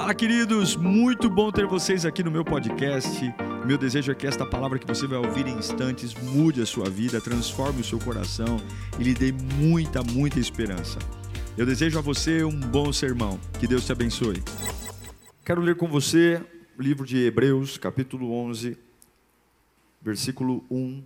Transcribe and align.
Fala, 0.00 0.14
queridos! 0.14 0.76
Muito 0.76 1.28
bom 1.28 1.52
ter 1.52 1.66
vocês 1.66 2.06
aqui 2.06 2.22
no 2.22 2.30
meu 2.30 2.42
podcast. 2.42 3.20
Meu 3.66 3.76
desejo 3.76 4.10
é 4.10 4.14
que 4.14 4.26
esta 4.26 4.46
palavra 4.46 4.78
que 4.78 4.86
você 4.86 5.06
vai 5.06 5.18
ouvir 5.18 5.46
em 5.46 5.58
instantes 5.58 6.14
mude 6.14 6.62
a 6.62 6.64
sua 6.64 6.88
vida, 6.88 7.20
transforme 7.20 7.82
o 7.82 7.84
seu 7.84 7.98
coração 7.98 8.56
e 8.98 9.02
lhe 9.02 9.12
dê 9.12 9.30
muita, 9.30 10.02
muita 10.02 10.40
esperança. 10.40 10.98
Eu 11.54 11.66
desejo 11.66 11.98
a 11.98 12.00
você 12.00 12.42
um 12.42 12.58
bom 12.58 12.90
sermão. 12.94 13.38
Que 13.58 13.66
Deus 13.68 13.84
te 13.84 13.92
abençoe. 13.92 14.42
Quero 15.44 15.60
ler 15.60 15.76
com 15.76 15.86
você 15.86 16.42
o 16.78 16.82
livro 16.82 17.04
de 17.04 17.18
Hebreus, 17.18 17.76
capítulo 17.76 18.32
11, 18.32 18.78
versículo 20.00 20.64
1 20.70 21.04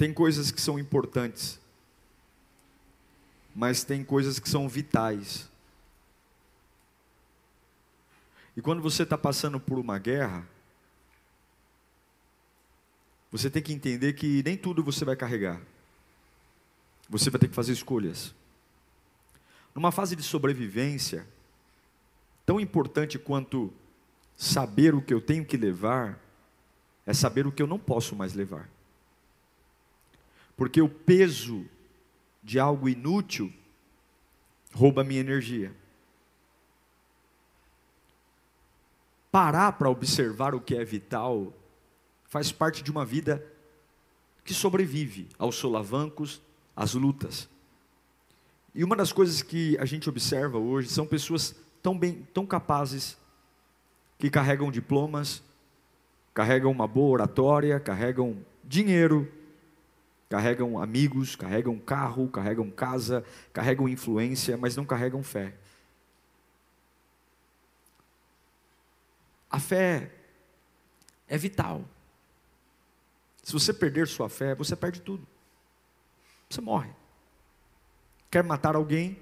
Tem 0.00 0.14
coisas 0.14 0.50
que 0.50 0.62
são 0.62 0.78
importantes, 0.78 1.60
mas 3.54 3.84
tem 3.84 4.02
coisas 4.02 4.38
que 4.38 4.48
são 4.48 4.66
vitais. 4.66 5.46
E 8.56 8.62
quando 8.62 8.80
você 8.80 9.02
está 9.02 9.18
passando 9.18 9.60
por 9.60 9.78
uma 9.78 9.98
guerra, 9.98 10.48
você 13.30 13.50
tem 13.50 13.62
que 13.62 13.74
entender 13.74 14.14
que 14.14 14.42
nem 14.42 14.56
tudo 14.56 14.82
você 14.82 15.04
vai 15.04 15.16
carregar. 15.16 15.60
Você 17.06 17.28
vai 17.28 17.38
ter 17.38 17.48
que 17.48 17.54
fazer 17.54 17.74
escolhas. 17.74 18.34
Numa 19.74 19.92
fase 19.92 20.16
de 20.16 20.22
sobrevivência, 20.22 21.26
tão 22.46 22.58
importante 22.58 23.18
quanto 23.18 23.70
saber 24.34 24.94
o 24.94 25.02
que 25.02 25.12
eu 25.12 25.20
tenho 25.20 25.44
que 25.44 25.58
levar, 25.58 26.18
é 27.04 27.12
saber 27.12 27.46
o 27.46 27.52
que 27.52 27.62
eu 27.62 27.66
não 27.66 27.78
posso 27.78 28.16
mais 28.16 28.32
levar. 28.32 28.66
Porque 30.60 30.82
o 30.82 30.90
peso 30.90 31.64
de 32.42 32.58
algo 32.58 32.86
inútil 32.86 33.50
rouba 34.74 35.02
minha 35.02 35.20
energia. 35.20 35.74
Parar 39.32 39.72
para 39.72 39.88
observar 39.88 40.54
o 40.54 40.60
que 40.60 40.76
é 40.76 40.84
vital 40.84 41.50
faz 42.26 42.52
parte 42.52 42.82
de 42.82 42.90
uma 42.90 43.06
vida 43.06 43.42
que 44.44 44.52
sobrevive 44.52 45.30
aos 45.38 45.56
solavancos, 45.56 46.42
às 46.76 46.92
lutas. 46.92 47.48
E 48.74 48.84
uma 48.84 48.94
das 48.94 49.12
coisas 49.12 49.40
que 49.40 49.78
a 49.78 49.86
gente 49.86 50.10
observa 50.10 50.58
hoje 50.58 50.90
são 50.90 51.06
pessoas 51.06 51.56
tão 51.82 51.98
bem, 51.98 52.28
tão 52.34 52.44
capazes 52.44 53.16
que 54.18 54.28
carregam 54.28 54.70
diplomas, 54.70 55.42
carregam 56.34 56.70
uma 56.70 56.86
boa 56.86 57.12
oratória, 57.12 57.80
carregam 57.80 58.36
dinheiro, 58.62 59.39
carregam 60.30 60.80
amigos, 60.80 61.34
carregam 61.34 61.76
carro, 61.76 62.28
carregam 62.28 62.70
casa, 62.70 63.24
carregam 63.52 63.88
influência, 63.88 64.56
mas 64.56 64.76
não 64.76 64.86
carregam 64.86 65.24
fé. 65.24 65.52
A 69.50 69.58
fé 69.58 70.12
é 71.26 71.36
vital. 71.36 71.84
Se 73.42 73.52
você 73.52 73.74
perder 73.74 74.06
sua 74.06 74.28
fé, 74.28 74.54
você 74.54 74.76
perde 74.76 75.00
tudo. 75.00 75.26
Você 76.48 76.60
morre. 76.60 76.90
Quer 78.30 78.44
matar 78.44 78.76
alguém? 78.76 79.20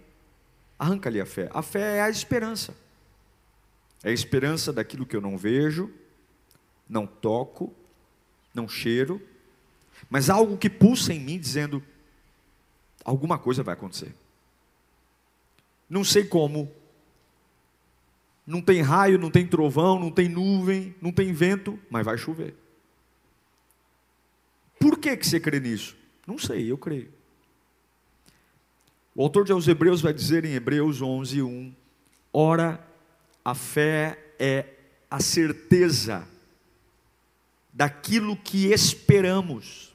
Arranca-lhe 0.78 1.22
a 1.22 1.26
fé. 1.26 1.48
A 1.54 1.62
fé 1.62 1.96
é 1.96 2.02
a 2.02 2.10
esperança. 2.10 2.76
É 4.02 4.10
a 4.10 4.12
esperança 4.12 4.74
daquilo 4.74 5.06
que 5.06 5.16
eu 5.16 5.22
não 5.22 5.38
vejo, 5.38 5.90
não 6.86 7.06
toco, 7.06 7.74
não 8.54 8.68
cheiro, 8.68 9.26
mas 10.08 10.30
algo 10.30 10.56
que 10.56 10.70
pulsa 10.70 11.12
em 11.12 11.20
mim 11.20 11.38
dizendo: 11.38 11.82
alguma 13.04 13.38
coisa 13.38 13.62
vai 13.62 13.74
acontecer. 13.74 14.14
Não 15.88 16.04
sei 16.04 16.24
como. 16.24 16.70
Não 18.46 18.62
tem 18.62 18.80
raio, 18.80 19.18
não 19.18 19.30
tem 19.30 19.46
trovão, 19.46 19.98
não 19.98 20.10
tem 20.10 20.28
nuvem, 20.28 20.94
não 21.02 21.12
tem 21.12 21.32
vento, 21.32 21.78
mas 21.90 22.04
vai 22.04 22.16
chover. 22.16 22.54
Por 24.80 24.98
que, 24.98 25.16
que 25.16 25.26
você 25.26 25.38
crê 25.38 25.60
nisso? 25.60 25.96
Não 26.26 26.38
sei, 26.38 26.70
eu 26.70 26.78
creio. 26.78 27.12
O 29.14 29.22
autor 29.22 29.44
de 29.44 29.52
aos 29.52 29.66
Hebreus 29.66 30.00
vai 30.00 30.12
dizer 30.12 30.44
em 30.44 30.52
Hebreus 30.52 31.02
11, 31.02 31.42
1: 31.42 31.74
Ora, 32.32 32.86
a 33.44 33.54
fé 33.54 34.18
é 34.38 34.64
a 35.10 35.20
certeza 35.20 36.26
daquilo 37.72 38.36
que 38.36 38.66
esperamos 38.66 39.87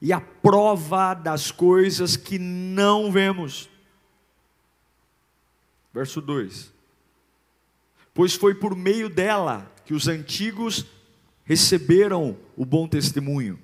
e 0.00 0.12
a 0.12 0.20
prova 0.20 1.14
das 1.14 1.50
coisas 1.50 2.16
que 2.16 2.38
não 2.38 3.10
vemos. 3.10 3.68
Verso 5.92 6.20
2: 6.20 6.72
Pois 8.12 8.34
foi 8.34 8.54
por 8.54 8.76
meio 8.76 9.08
dela 9.08 9.72
que 9.84 9.94
os 9.94 10.08
antigos 10.08 10.84
receberam 11.44 12.36
o 12.56 12.64
bom 12.64 12.86
testemunho. 12.88 13.58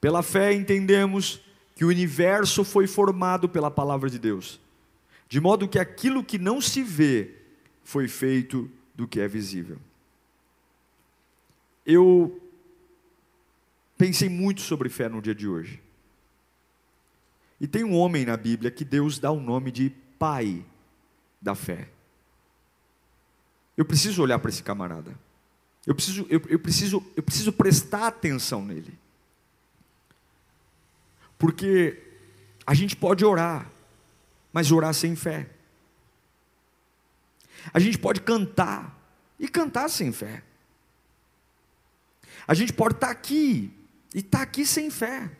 Pela 0.00 0.22
fé 0.22 0.52
entendemos 0.52 1.40
que 1.74 1.84
o 1.84 1.88
universo 1.88 2.62
foi 2.62 2.86
formado 2.86 3.48
pela 3.48 3.70
palavra 3.70 4.08
de 4.08 4.18
Deus, 4.18 4.60
de 5.28 5.40
modo 5.40 5.68
que 5.68 5.78
aquilo 5.78 6.22
que 6.22 6.38
não 6.38 6.60
se 6.60 6.82
vê 6.82 7.34
foi 7.82 8.06
feito 8.06 8.70
do 8.94 9.08
que 9.08 9.20
é 9.20 9.26
visível. 9.26 9.78
Eu 11.84 12.40
Pensei 13.96 14.28
muito 14.28 14.60
sobre 14.60 14.88
fé 14.88 15.08
no 15.08 15.22
dia 15.22 15.34
de 15.34 15.48
hoje. 15.48 15.82
E 17.60 17.66
tem 17.66 17.82
um 17.82 17.94
homem 17.96 18.26
na 18.26 18.36
Bíblia 18.36 18.70
que 18.70 18.84
Deus 18.84 19.18
dá 19.18 19.30
o 19.30 19.40
nome 19.40 19.70
de 19.70 19.90
pai 20.18 20.64
da 21.40 21.54
fé. 21.54 21.88
Eu 23.76 23.84
preciso 23.84 24.22
olhar 24.22 24.38
para 24.38 24.50
esse 24.50 24.62
camarada. 24.62 25.18
Eu 25.86 25.94
preciso, 25.94 26.26
eu, 26.28 26.42
eu, 26.48 26.58
preciso, 26.58 27.04
eu 27.16 27.22
preciso 27.22 27.52
prestar 27.52 28.08
atenção 28.08 28.64
nele. 28.64 28.98
Porque 31.38 32.02
a 32.66 32.74
gente 32.74 32.96
pode 32.96 33.24
orar, 33.24 33.70
mas 34.52 34.72
orar 34.72 34.92
sem 34.92 35.14
fé. 35.14 35.48
A 37.72 37.78
gente 37.78 37.98
pode 37.98 38.20
cantar 38.20 38.98
e 39.38 39.48
cantar 39.48 39.88
sem 39.88 40.12
fé. 40.12 40.42
A 42.46 42.54
gente 42.54 42.72
pode 42.72 42.94
estar 42.94 43.10
aqui 43.10 43.72
e 44.16 44.20
está 44.20 44.40
aqui 44.40 44.64
sem 44.64 44.88
fé. 44.88 45.30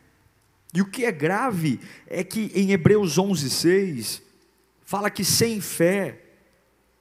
E 0.75 0.83
o 0.83 0.85
que 0.85 1.07
é 1.07 1.11
grave 1.11 1.81
é 2.07 2.23
que 2.23 2.53
em 2.55 2.73
Hebreus 2.73 3.17
11, 3.17 3.49
6, 3.49 4.23
fala 4.85 5.09
que 5.09 5.25
sem 5.25 5.63
fé, 5.63 6.21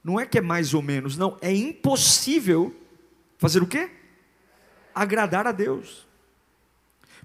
não 0.02 0.18
é 0.18 0.24
que 0.24 0.38
é 0.38 0.40
mais 0.40 0.72
ou 0.72 0.80
menos, 0.80 1.18
não, 1.18 1.36
é 1.42 1.52
impossível 1.52 2.74
fazer 3.36 3.62
o 3.62 3.66
quê? 3.66 3.90
Agradar 4.94 5.46
a 5.46 5.52
Deus. 5.52 6.06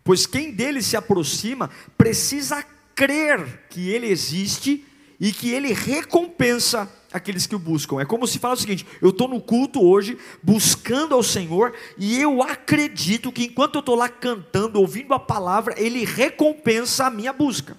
Pois 0.03 0.25
quem 0.25 0.51
dele 0.51 0.81
se 0.81 0.97
aproxima 0.97 1.69
precisa 1.97 2.61
crer 2.93 3.67
que 3.69 3.89
ele 3.89 4.07
existe 4.07 4.85
e 5.17 5.31
que 5.31 5.49
ele 5.49 5.71
recompensa 5.71 6.91
aqueles 7.11 7.45
que 7.45 7.55
o 7.55 7.59
buscam. 7.59 7.99
É 7.99 8.05
como 8.05 8.27
se 8.27 8.39
fala 8.39 8.53
o 8.53 8.57
seguinte: 8.57 8.85
eu 9.01 9.09
estou 9.09 9.27
no 9.27 9.41
culto 9.41 9.81
hoje, 9.83 10.17
buscando 10.41 11.13
ao 11.13 11.23
Senhor, 11.23 11.73
e 11.97 12.19
eu 12.19 12.41
acredito 12.41 13.31
que 13.31 13.45
enquanto 13.45 13.75
eu 13.75 13.79
estou 13.79 13.95
lá 13.95 14.09
cantando, 14.09 14.79
ouvindo 14.79 15.13
a 15.13 15.19
palavra, 15.19 15.75
Ele 15.77 16.05
recompensa 16.05 17.05
a 17.05 17.09
minha 17.09 17.33
busca. 17.33 17.77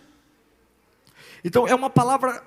Então 1.45 1.67
é 1.67 1.75
uma 1.75 1.91
palavra 1.91 2.43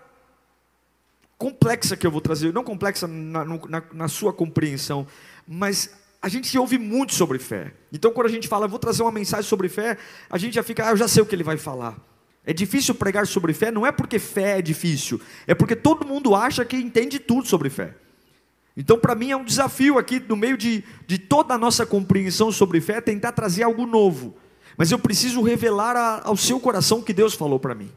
complexa 1.38 1.97
que 1.97 2.07
eu 2.07 2.12
vou 2.12 2.22
trazer, 2.22 2.53
não 2.53 2.63
complexa 2.63 3.07
na, 3.07 3.44
na, 3.44 3.84
na 3.91 4.07
sua 4.07 4.31
compreensão, 4.31 5.06
mas 5.45 5.90
a 6.22 6.29
gente 6.29 6.57
ouve 6.57 6.78
muito 6.78 7.13
sobre 7.13 7.38
fé. 7.38 7.74
Então 7.91 8.12
quando 8.12 8.28
a 8.28 8.31
gente 8.31 8.47
fala, 8.47 8.68
vou 8.68 8.79
trazer 8.79 9.04
uma 9.04 9.12
mensagem 9.12 9.48
sobre 9.48 9.68
fé, 9.68 9.98
a 10.30 10.38
gente 10.38 10.54
já 10.54 10.63
fica, 10.63 10.88
ah, 10.88 10.92
eu 10.92 10.98
já 10.98 11.07
sei 11.07 11.21
o 11.21 11.25
que 11.25 11.36
ele 11.36 11.44
vai 11.44 11.57
falar. 11.57 11.98
É 12.45 12.53
difícil 12.53 12.94
pregar 12.94 13.25
sobre 13.25 13.53
fé, 13.53 13.71
não 13.71 13.86
é 13.86 13.92
porque 13.92 14.19
fé 14.19 14.59
é 14.59 14.62
difícil, 14.62 15.19
é 15.47 15.56
porque 15.56 15.75
todo 15.75 16.07
mundo 16.07 16.36
acha 16.36 16.63
que 16.63 16.77
entende 16.77 17.18
tudo 17.19 17.47
sobre 17.47 17.69
fé. 17.69 17.95
Então, 18.77 19.00
para 19.00 19.15
mim, 19.15 19.31
é 19.31 19.38
um 19.38 19.44
desafio 19.44 19.97
aqui, 19.97 20.21
no 20.27 20.36
meio 20.36 20.57
de, 20.57 20.83
de 21.07 21.18
toda 21.18 21.53
a 21.53 21.57
nossa 21.57 21.86
compreensão 21.86 22.51
sobre 22.51 22.81
fé, 22.81 23.00
tentar 23.00 23.31
trazer 23.31 23.63
algo 23.63 23.86
novo. 23.86 24.36
Mas 24.77 24.92
eu 24.92 25.00
preciso 25.00 25.42
revelar 25.42 25.95
a, 25.95 26.21
ao 26.25 26.36
seu 26.36 26.59
coração 26.59 27.00
o 27.00 27.03
que 27.03 27.13
Deus 27.13 27.33
falou 27.33 27.59
para 27.59 27.74
mim. 27.74 27.89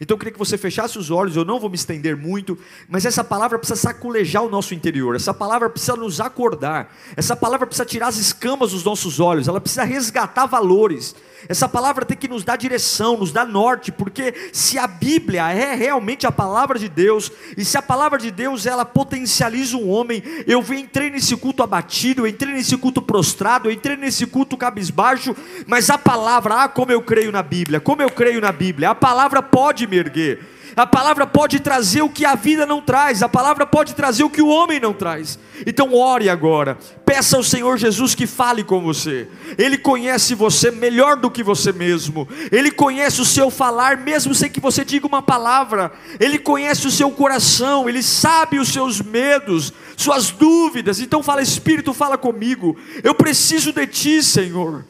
Então 0.00 0.14
eu 0.14 0.18
queria 0.18 0.32
que 0.32 0.38
você 0.38 0.58
fechasse 0.58 0.98
os 0.98 1.10
olhos, 1.10 1.36
eu 1.36 1.44
não 1.44 1.58
vou 1.58 1.70
me 1.70 1.76
estender 1.76 2.16
muito, 2.16 2.58
mas 2.88 3.06
essa 3.06 3.24
palavra 3.24 3.58
precisa 3.58 3.80
saculejar 3.80 4.42
o 4.42 4.50
nosso 4.50 4.74
interior, 4.74 5.16
essa 5.16 5.32
palavra 5.32 5.70
precisa 5.70 5.96
nos 5.96 6.20
acordar, 6.20 6.94
essa 7.16 7.34
palavra 7.34 7.66
precisa 7.66 7.86
tirar 7.86 8.08
as 8.08 8.16
escamas 8.16 8.72
dos 8.72 8.84
nossos 8.84 9.20
olhos, 9.20 9.48
ela 9.48 9.60
precisa 9.60 9.84
resgatar 9.84 10.46
valores, 10.46 11.14
essa 11.48 11.68
palavra 11.68 12.04
tem 12.04 12.16
que 12.16 12.28
nos 12.28 12.44
dar 12.44 12.56
direção, 12.56 13.16
nos 13.16 13.32
dar 13.32 13.46
norte, 13.46 13.92
porque 13.92 14.34
se 14.52 14.78
a 14.78 14.86
Bíblia 14.86 15.50
é 15.52 15.74
realmente 15.74 16.26
a 16.26 16.32
palavra 16.32 16.78
de 16.78 16.88
Deus, 16.88 17.30
e 17.56 17.64
se 17.64 17.78
a 17.78 17.82
palavra 17.82 18.18
de 18.18 18.30
Deus 18.30 18.66
ela 18.66 18.84
potencializa 18.84 19.76
um 19.76 19.88
homem, 19.88 20.22
eu 20.46 20.64
entrei 20.74 21.10
nesse 21.10 21.36
culto 21.36 21.62
abatido, 21.62 22.22
eu 22.22 22.26
entrei 22.26 22.52
nesse 22.52 22.76
culto 22.76 23.00
prostrado, 23.00 23.68
eu 23.68 23.72
entrei 23.72 23.96
nesse 23.96 24.26
culto 24.26 24.56
cabisbaixo, 24.56 25.36
mas 25.66 25.88
a 25.88 25.98
palavra, 25.98 26.64
ah, 26.64 26.68
como 26.68 26.92
eu 26.92 27.02
creio 27.02 27.30
na 27.30 27.42
Bíblia, 27.42 27.80
como 27.80 28.02
eu 28.02 28.10
creio 28.10 28.40
na 28.40 28.52
Bíblia, 28.52 28.90
a 28.90 28.94
palavra 28.94 29.42
pode 29.42 29.85
me 29.86 29.96
erguer. 29.96 30.40
A 30.76 30.86
palavra 30.86 31.26
pode 31.26 31.58
trazer 31.58 32.02
o 32.02 32.08
que 32.10 32.26
a 32.26 32.34
vida 32.34 32.66
não 32.66 32.82
traz, 32.82 33.22
a 33.22 33.28
palavra 33.30 33.66
pode 33.66 33.94
trazer 33.94 34.24
o 34.24 34.28
que 34.28 34.42
o 34.42 34.48
homem 34.48 34.78
não 34.78 34.92
traz. 34.92 35.38
Então 35.66 35.94
ore 35.94 36.28
agora, 36.28 36.76
peça 37.02 37.38
ao 37.38 37.42
Senhor 37.42 37.78
Jesus 37.78 38.14
que 38.14 38.26
fale 38.26 38.62
com 38.62 38.82
você. 38.82 39.26
Ele 39.56 39.78
conhece 39.78 40.34
você 40.34 40.70
melhor 40.70 41.16
do 41.16 41.30
que 41.30 41.42
você 41.42 41.72
mesmo. 41.72 42.28
Ele 42.52 42.70
conhece 42.70 43.22
o 43.22 43.24
seu 43.24 43.50
falar 43.50 43.96
mesmo 43.96 44.34
sem 44.34 44.50
que 44.50 44.60
você 44.60 44.84
diga 44.84 45.06
uma 45.06 45.22
palavra. 45.22 45.90
Ele 46.20 46.38
conhece 46.38 46.86
o 46.86 46.90
seu 46.90 47.10
coração, 47.10 47.88
ele 47.88 48.02
sabe 48.02 48.58
os 48.58 48.68
seus 48.68 49.00
medos, 49.00 49.72
suas 49.96 50.30
dúvidas. 50.30 51.00
Então 51.00 51.22
fala, 51.22 51.40
Espírito, 51.40 51.94
fala 51.94 52.18
comigo. 52.18 52.76
Eu 53.02 53.14
preciso 53.14 53.72
de 53.72 53.86
ti, 53.86 54.22
Senhor. 54.22 54.84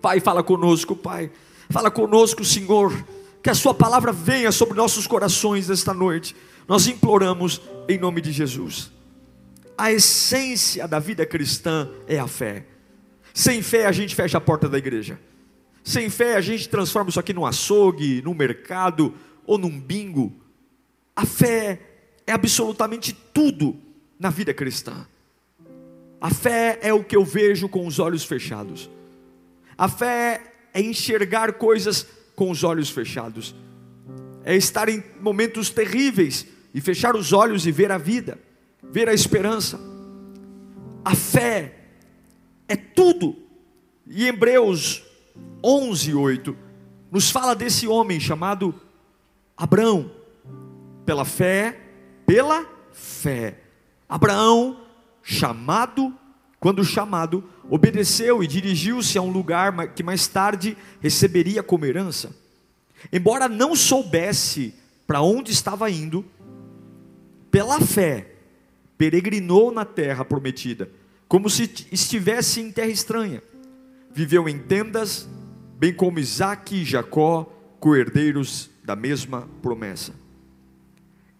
Pai, 0.00 0.20
fala 0.20 0.44
conosco, 0.44 0.94
Pai. 0.94 1.32
Fala 1.68 1.90
conosco, 1.90 2.44
Senhor 2.44 2.92
que 3.42 3.50
a 3.50 3.54
Sua 3.54 3.74
palavra 3.74 4.12
venha 4.12 4.52
sobre 4.52 4.76
nossos 4.76 5.06
corações 5.06 5.68
nesta 5.68 5.94
noite. 5.94 6.36
Nós 6.68 6.86
imploramos 6.86 7.60
em 7.88 7.98
nome 7.98 8.20
de 8.20 8.32
Jesus. 8.32 8.90
A 9.76 9.90
essência 9.90 10.86
da 10.86 10.98
vida 10.98 11.24
cristã 11.24 11.88
é 12.06 12.18
a 12.18 12.26
fé. 12.26 12.66
Sem 13.32 13.62
fé 13.62 13.86
a 13.86 13.92
gente 13.92 14.14
fecha 14.14 14.38
a 14.38 14.40
porta 14.40 14.68
da 14.68 14.76
igreja. 14.76 15.18
Sem 15.82 16.10
fé 16.10 16.36
a 16.36 16.40
gente 16.40 16.68
transforma 16.68 17.08
isso 17.08 17.18
aqui 17.18 17.32
num 17.32 17.46
açougue, 17.46 18.22
num 18.22 18.34
mercado 18.34 19.14
ou 19.46 19.56
num 19.56 19.80
bingo. 19.80 20.32
A 21.16 21.24
fé 21.24 21.80
é 22.26 22.32
absolutamente 22.32 23.16
tudo 23.32 23.76
na 24.18 24.30
vida 24.30 24.52
cristã. 24.52 25.06
A 26.20 26.28
fé 26.28 26.78
é 26.82 26.92
o 26.92 27.02
que 27.02 27.16
eu 27.16 27.24
vejo 27.24 27.68
com 27.68 27.86
os 27.86 27.98
olhos 27.98 28.24
fechados. 28.24 28.90
A 29.78 29.88
fé 29.88 30.42
é 30.74 30.80
enxergar 30.82 31.54
coisas 31.54 32.06
com 32.40 32.50
os 32.50 32.64
olhos 32.64 32.88
fechados, 32.88 33.54
é 34.42 34.56
estar 34.56 34.88
em 34.88 35.04
momentos 35.20 35.68
terríveis 35.68 36.46
e 36.72 36.80
fechar 36.80 37.14
os 37.14 37.34
olhos 37.34 37.66
e 37.66 37.70
ver 37.70 37.92
a 37.92 37.98
vida, 37.98 38.38
ver 38.82 39.10
a 39.10 39.12
esperança. 39.12 39.78
A 41.04 41.14
fé 41.14 41.74
é 42.66 42.74
tudo. 42.76 43.36
E 44.06 44.26
Hebreus 44.26 45.04
11, 45.62 46.14
8 46.14 46.56
nos 47.10 47.30
fala 47.30 47.54
desse 47.54 47.86
homem 47.86 48.18
chamado 48.18 48.74
Abraão, 49.54 50.10
pela 51.04 51.26
fé, 51.26 51.78
pela 52.24 52.66
fé. 52.90 53.60
Abraão, 54.08 54.80
chamado, 55.22 56.14
quando 56.60 56.84
chamado, 56.84 57.42
obedeceu 57.70 58.44
e 58.44 58.46
dirigiu-se 58.46 59.16
a 59.16 59.22
um 59.22 59.30
lugar 59.30 59.94
que 59.94 60.02
mais 60.02 60.26
tarde 60.26 60.76
receberia 61.00 61.62
como 61.62 61.86
herança. 61.86 62.36
Embora 63.10 63.48
não 63.48 63.74
soubesse 63.74 64.74
para 65.06 65.22
onde 65.22 65.50
estava 65.50 65.90
indo, 65.90 66.22
pela 67.50 67.80
fé, 67.80 68.34
peregrinou 68.98 69.72
na 69.72 69.86
terra 69.86 70.22
prometida, 70.22 70.90
como 71.26 71.48
se 71.48 71.62
estivesse 71.90 72.60
em 72.60 72.70
terra 72.70 72.90
estranha. 72.90 73.42
Viveu 74.12 74.46
em 74.46 74.58
tendas, 74.58 75.26
bem 75.78 75.94
como 75.94 76.18
Isaac 76.18 76.76
e 76.76 76.84
Jacó, 76.84 77.50
co-herdeiros 77.80 78.68
da 78.84 78.94
mesma 78.94 79.48
promessa. 79.62 80.12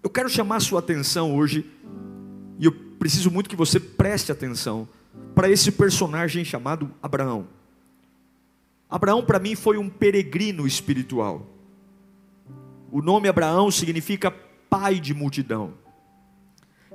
Eu 0.03 0.09
quero 0.09 0.31
chamar 0.31 0.61
sua 0.61 0.79
atenção 0.79 1.37
hoje, 1.37 1.71
e 2.59 2.65
eu 2.65 2.73
preciso 2.73 3.31
muito 3.31 3.51
que 3.51 3.57
você 3.57 3.79
preste 3.79 4.33
atenção 4.33 4.89
para 5.35 5.51
esse 5.51 5.73
personagem 5.73 6.45
chamado 6.45 6.91
Abraão. 7.03 7.49
Abraão, 8.89 9.25
para 9.25 9.39
mim, 9.39 9.55
foi 9.55 9.79
um 9.79 9.89
peregrino 9.89 10.67
espiritual. 10.67 11.47
O 12.91 13.01
nome 13.01 13.29
Abraão 13.29 13.71
significa 13.71 14.31
pai 14.69 14.99
de 14.99 15.15
multidão. 15.15 15.75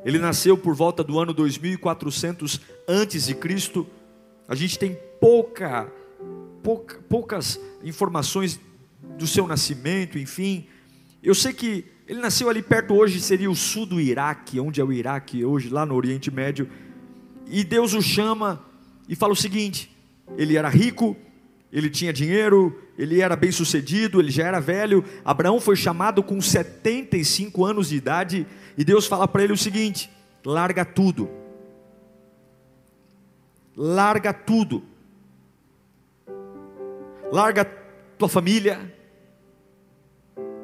Ele 0.03 0.19
nasceu 0.19 0.57
por 0.57 0.75
volta 0.75 1.03
do 1.03 1.17
ano 1.17 1.33
2400 1.33 2.61
antes 2.87 3.25
de 3.25 3.33
Cristo. 3.33 3.87
A 4.47 4.53
gente 4.53 4.77
tem 4.77 4.97
pouca, 5.19 5.91
pouca, 6.61 6.99
poucas 7.09 7.59
informações 7.83 8.59
do 9.17 9.25
seu 9.25 9.47
nascimento, 9.47 10.19
enfim. 10.19 10.67
Eu 11.23 11.33
sei 11.33 11.53
que 11.53 11.85
ele 12.07 12.19
nasceu 12.19 12.49
ali 12.49 12.61
perto 12.61 12.93
hoje 12.93 13.19
seria 13.19 13.49
o 13.49 13.55
sul 13.55 13.85
do 13.85 13.99
Iraque, 13.99 14.59
onde 14.59 14.79
é 14.79 14.83
o 14.83 14.93
Iraque 14.93 15.43
hoje, 15.43 15.69
lá 15.69 15.85
no 15.85 15.95
Oriente 15.95 16.29
Médio. 16.29 16.69
E 17.47 17.63
Deus 17.63 17.93
o 17.93 18.01
chama 18.01 18.63
e 19.07 19.15
fala 19.15 19.33
o 19.33 19.35
seguinte: 19.35 19.95
ele 20.37 20.57
era 20.57 20.69
rico, 20.69 21.15
ele 21.71 21.89
tinha 21.89 22.11
dinheiro, 22.11 22.81
ele 22.97 23.21
era 23.21 23.35
bem 23.35 23.51
sucedido, 23.51 24.19
ele 24.19 24.31
já 24.31 24.45
era 24.45 24.59
velho. 24.59 25.03
Abraão 25.23 25.59
foi 25.59 25.75
chamado 25.75 26.23
com 26.23 26.41
75 26.41 27.65
anos 27.65 27.89
de 27.89 27.97
idade 27.97 28.47
e 28.77 28.83
Deus 28.83 29.05
fala 29.05 29.27
para 29.27 29.43
ele 29.43 29.53
o 29.53 29.57
seguinte: 29.57 30.09
larga 30.43 30.83
tudo, 30.83 31.29
larga 33.75 34.33
tudo, 34.33 34.83
larga 37.31 37.65
tua 38.17 38.29
família, 38.29 38.93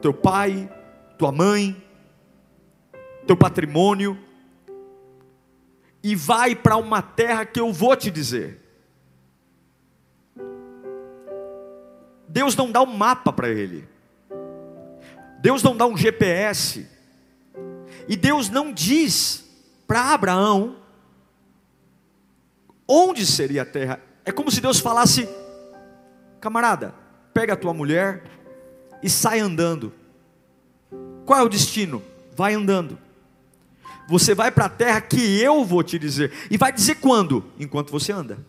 teu 0.02 0.14
pai, 0.14 0.72
tua 1.18 1.32
mãe, 1.32 1.82
teu 3.28 3.38
patrimônio 3.38 4.18
e 6.04 6.16
vai 6.16 6.56
para 6.56 6.78
uma 6.78 7.02
terra 7.02 7.46
que 7.46 7.60
eu 7.60 7.72
vou 7.72 7.96
te 7.96 8.10
dizer. 8.10 8.60
Deus 12.28 12.56
não 12.56 12.72
dá 12.72 12.82
um 12.82 12.98
mapa 12.98 13.32
para 13.34 13.50
ele. 13.50 13.88
Deus 15.40 15.62
não 15.62 15.76
dá 15.76 15.86
um 15.86 15.98
GPS. 15.98 16.88
E 18.08 18.16
Deus 18.16 18.50
não 18.50 18.72
diz 18.72 19.46
para 19.86 20.14
Abraão 20.14 20.78
onde 22.88 23.26
seria 23.26 23.64
a 23.64 23.66
terra. 23.66 24.02
É 24.24 24.32
como 24.32 24.50
se 24.50 24.62
Deus 24.62 24.80
falasse: 24.80 25.28
camarada, 26.40 26.96
pega 27.34 27.54
a 27.54 27.58
tua 27.58 27.74
mulher 27.74 28.24
e 29.04 29.10
sai 29.10 29.40
andando. 29.40 29.94
Qual 31.26 31.40
é 31.40 31.44
o 31.44 31.50
destino? 31.50 32.02
Vai 32.36 32.54
andando. 32.54 32.98
Você 34.12 34.36
vai 34.36 34.52
para 34.52 34.66
a 34.66 34.70
terra 34.70 35.00
que 35.00 35.40
eu 35.40 35.64
vou 35.64 35.82
te 35.82 35.98
dizer. 35.98 36.34
E 36.52 36.58
vai 36.58 36.70
dizer 36.70 36.96
quando? 36.96 37.46
Enquanto 37.58 37.92
você 37.92 38.12
anda. 38.12 38.46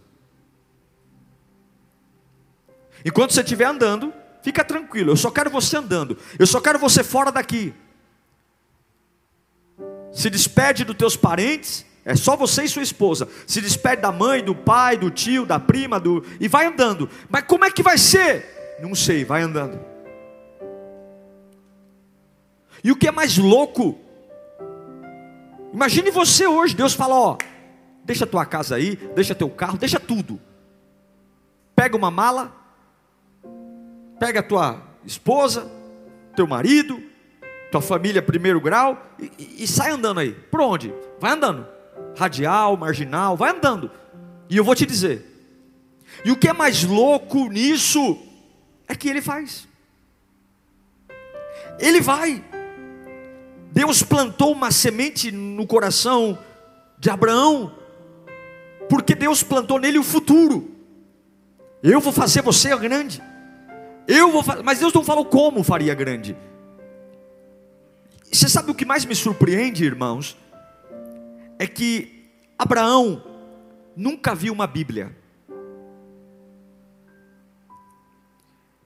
Enquanto 3.04 3.32
você 3.32 3.42
estiver 3.42 3.66
andando, 3.66 4.12
fica 4.42 4.64
tranquilo. 4.64 5.12
Eu 5.12 5.16
só 5.16 5.30
quero 5.30 5.50
você 5.50 5.76
andando. 5.76 6.18
Eu 6.36 6.48
só 6.48 6.60
quero 6.60 6.80
você 6.80 7.04
fora 7.04 7.30
daqui. 7.30 7.72
Se 10.10 10.28
despede 10.28 10.82
dos 10.84 10.96
teus 10.96 11.16
parentes. 11.16 11.86
É 12.04 12.16
só 12.16 12.36
você 12.36 12.64
e 12.64 12.68
sua 12.68 12.82
esposa. 12.82 13.28
Se 13.46 13.60
despede 13.60 14.02
da 14.02 14.10
mãe, 14.10 14.42
do 14.42 14.56
pai, 14.56 14.96
do 14.96 15.12
tio, 15.12 15.46
da 15.46 15.60
prima, 15.60 16.00
do 16.00 16.24
e 16.40 16.48
vai 16.48 16.66
andando. 16.66 17.08
Mas 17.30 17.44
como 17.44 17.64
é 17.64 17.70
que 17.70 17.84
vai 17.84 17.98
ser? 17.98 18.78
Não 18.82 18.96
sei, 18.96 19.24
vai 19.24 19.42
andando. 19.42 19.78
E 22.82 22.90
o 22.90 22.96
que 22.96 23.06
é 23.06 23.12
mais 23.12 23.38
louco 23.38 24.01
Imagine 25.72 26.10
você 26.10 26.46
hoje, 26.46 26.76
Deus 26.76 26.92
fala, 26.92 27.14
ó, 27.14 27.38
deixa 28.04 28.26
tua 28.26 28.44
casa 28.44 28.76
aí, 28.76 28.96
deixa 29.14 29.34
teu 29.34 29.48
carro, 29.48 29.78
deixa 29.78 29.98
tudo. 29.98 30.40
Pega 31.74 31.96
uma 31.96 32.10
mala, 32.10 32.54
pega 34.18 34.40
a 34.40 34.42
tua 34.42 34.82
esposa, 35.04 35.70
teu 36.36 36.46
marido, 36.46 37.02
tua 37.70 37.80
família 37.80 38.20
primeiro 38.20 38.60
grau 38.60 39.02
e, 39.18 39.32
e, 39.38 39.64
e 39.64 39.66
sai 39.66 39.90
andando 39.90 40.20
aí. 40.20 40.32
Por 40.32 40.60
onde? 40.60 40.92
Vai 41.18 41.32
andando. 41.32 41.66
Radial, 42.16 42.76
marginal, 42.76 43.36
vai 43.36 43.50
andando. 43.50 43.90
E 44.50 44.56
eu 44.56 44.64
vou 44.64 44.74
te 44.74 44.84
dizer. 44.84 45.26
E 46.24 46.30
o 46.30 46.36
que 46.36 46.48
é 46.48 46.52
mais 46.52 46.84
louco 46.84 47.48
nisso 47.48 48.18
é 48.86 48.94
que 48.94 49.08
ele 49.08 49.22
faz. 49.22 49.66
Ele 51.78 52.00
vai. 52.00 52.44
Deus 53.72 54.02
plantou 54.02 54.52
uma 54.52 54.70
semente 54.70 55.32
no 55.32 55.66
coração 55.66 56.38
de 56.98 57.08
Abraão, 57.08 57.74
porque 58.86 59.14
Deus 59.14 59.42
plantou 59.42 59.80
nele 59.80 59.98
o 59.98 60.02
futuro. 60.02 60.70
Eu 61.82 61.98
vou 61.98 62.12
fazer 62.12 62.42
você 62.42 62.76
grande. 62.76 63.22
Eu 64.06 64.30
vou 64.30 64.44
mas 64.62 64.78
Deus 64.78 64.92
não 64.92 65.02
falou 65.02 65.24
como 65.24 65.64
faria 65.64 65.94
grande. 65.94 66.36
você 68.30 68.46
sabe 68.46 68.70
o 68.70 68.74
que 68.74 68.84
mais 68.84 69.06
me 69.06 69.14
surpreende, 69.14 69.84
irmãos? 69.84 70.36
É 71.58 71.66
que 71.66 72.30
Abraão 72.58 73.24
nunca 73.96 74.34
viu 74.34 74.52
uma 74.52 74.66
Bíblia. 74.66 75.16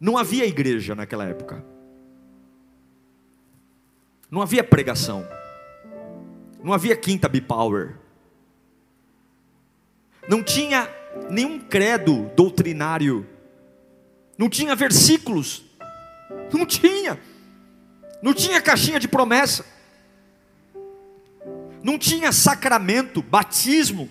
Não 0.00 0.16
havia 0.16 0.46
igreja 0.46 0.94
naquela 0.94 1.24
época. 1.24 1.75
Não 4.30 4.42
havia 4.42 4.64
pregação. 4.64 5.26
Não 6.62 6.72
havia 6.72 6.96
quinta 6.96 7.28
B-Power. 7.28 7.96
Não 10.28 10.42
tinha 10.42 10.88
nenhum 11.30 11.60
credo 11.60 12.30
doutrinário. 12.34 13.26
Não 14.36 14.48
tinha 14.48 14.74
versículos. 14.74 15.64
Não 16.52 16.66
tinha. 16.66 17.20
Não 18.20 18.34
tinha 18.34 18.60
caixinha 18.60 18.98
de 18.98 19.06
promessa. 19.06 19.64
Não 21.82 21.98
tinha 21.98 22.32
sacramento, 22.32 23.22
batismo. 23.22 24.10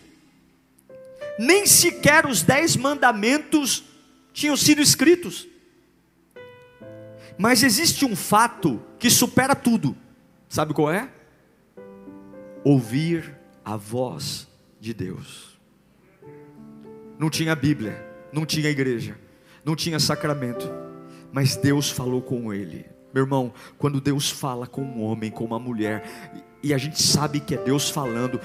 Nem 1.38 1.66
sequer 1.66 2.26
os 2.26 2.42
dez 2.42 2.78
mandamentos 2.78 3.84
tinham 4.32 4.56
sido 4.56 4.82
escritos. 4.82 5.46
Mas 7.38 7.64
existe 7.64 8.06
um 8.06 8.16
fato 8.16 8.82
que 8.98 9.10
supera 9.10 9.54
tudo. 9.54 9.96
Sabe 10.50 10.74
qual 10.74 10.92
é? 10.92 11.10
Ouvir 12.64 13.36
a 13.64 13.76
voz 13.76 14.48
de 14.80 14.94
Deus. 14.94 15.60
Não 17.18 17.30
tinha 17.30 17.56
Bíblia, 17.56 18.06
não 18.32 18.46
tinha 18.46 18.70
igreja, 18.70 19.18
não 19.64 19.76
tinha 19.76 20.00
sacramento, 20.00 20.70
mas 21.32 21.56
Deus 21.56 21.90
falou 21.90 22.22
com 22.22 22.54
ele. 22.54 22.86
Meu 23.14 23.24
irmão, 23.24 23.54
quando 23.78 24.02
Deus 24.02 24.30
fala 24.30 24.68
com 24.68 24.82
um 24.82 25.02
homem, 25.02 25.32
com 25.32 25.46
uma 25.46 25.58
mulher, 25.58 26.04
e 26.62 26.74
a 26.74 26.78
gente 26.78 27.02
sabe 27.02 27.40
que 27.40 27.56
é 27.56 27.58
Deus 27.58 27.90
falando, 27.90 28.40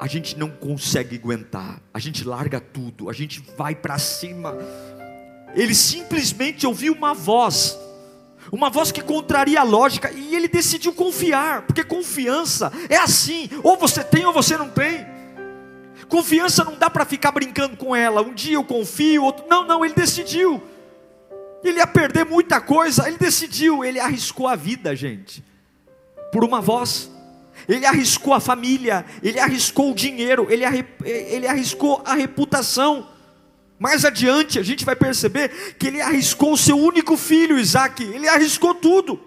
a 0.00 0.06
gente 0.06 0.38
não 0.38 0.50
consegue 0.50 1.16
aguentar, 1.16 1.80
a 1.92 1.98
gente 1.98 2.24
larga 2.24 2.58
tudo, 2.60 3.10
a 3.10 3.12
gente 3.12 3.44
vai 3.56 3.74
para 3.74 3.98
cima. 3.98 4.56
Ele 5.54 5.74
simplesmente 5.74 6.66
ouviu 6.66 6.94
uma 6.94 7.14
voz, 7.14 7.78
uma 8.52 8.70
voz 8.70 8.92
que 8.92 9.02
contraria 9.02 9.60
a 9.60 9.64
lógica, 9.64 10.10
e 10.12 10.34
ele 10.34 10.48
decidiu 10.48 10.92
confiar, 10.92 11.62
porque 11.62 11.82
confiança 11.82 12.72
é 12.88 12.96
assim: 12.96 13.48
ou 13.62 13.76
você 13.76 14.02
tem 14.02 14.24
ou 14.26 14.32
você 14.32 14.56
não 14.56 14.68
tem. 14.68 15.06
Confiança 16.08 16.64
não 16.64 16.76
dá 16.76 16.90
para 16.90 17.04
ficar 17.04 17.32
brincando 17.32 17.76
com 17.76 17.96
ela. 17.96 18.22
Um 18.22 18.34
dia 18.34 18.54
eu 18.54 18.64
confio, 18.64 19.24
outro. 19.24 19.46
Não, 19.48 19.66
não, 19.66 19.84
ele 19.84 19.94
decidiu. 19.94 20.62
Ele 21.62 21.78
ia 21.78 21.86
perder 21.86 22.26
muita 22.26 22.60
coisa, 22.60 23.08
ele 23.08 23.16
decidiu, 23.16 23.82
ele 23.82 23.98
arriscou 23.98 24.46
a 24.46 24.54
vida, 24.54 24.94
gente, 24.94 25.42
por 26.30 26.44
uma 26.44 26.60
voz. 26.60 27.10
Ele 27.66 27.86
arriscou 27.86 28.34
a 28.34 28.40
família, 28.40 29.06
ele 29.22 29.38
arriscou 29.38 29.92
o 29.92 29.94
dinheiro, 29.94 30.46
ele, 30.50 30.64
ele 31.04 31.46
arriscou 31.46 32.02
a 32.04 32.14
reputação. 32.14 33.08
Mais 33.78 34.04
adiante 34.04 34.58
a 34.58 34.62
gente 34.62 34.84
vai 34.84 34.94
perceber 34.94 35.74
que 35.78 35.88
ele 35.88 36.00
arriscou 36.00 36.52
o 36.52 36.58
seu 36.58 36.78
único 36.78 37.16
filho, 37.16 37.58
Isaac, 37.58 38.02
ele 38.02 38.28
arriscou 38.28 38.74
tudo. 38.74 39.20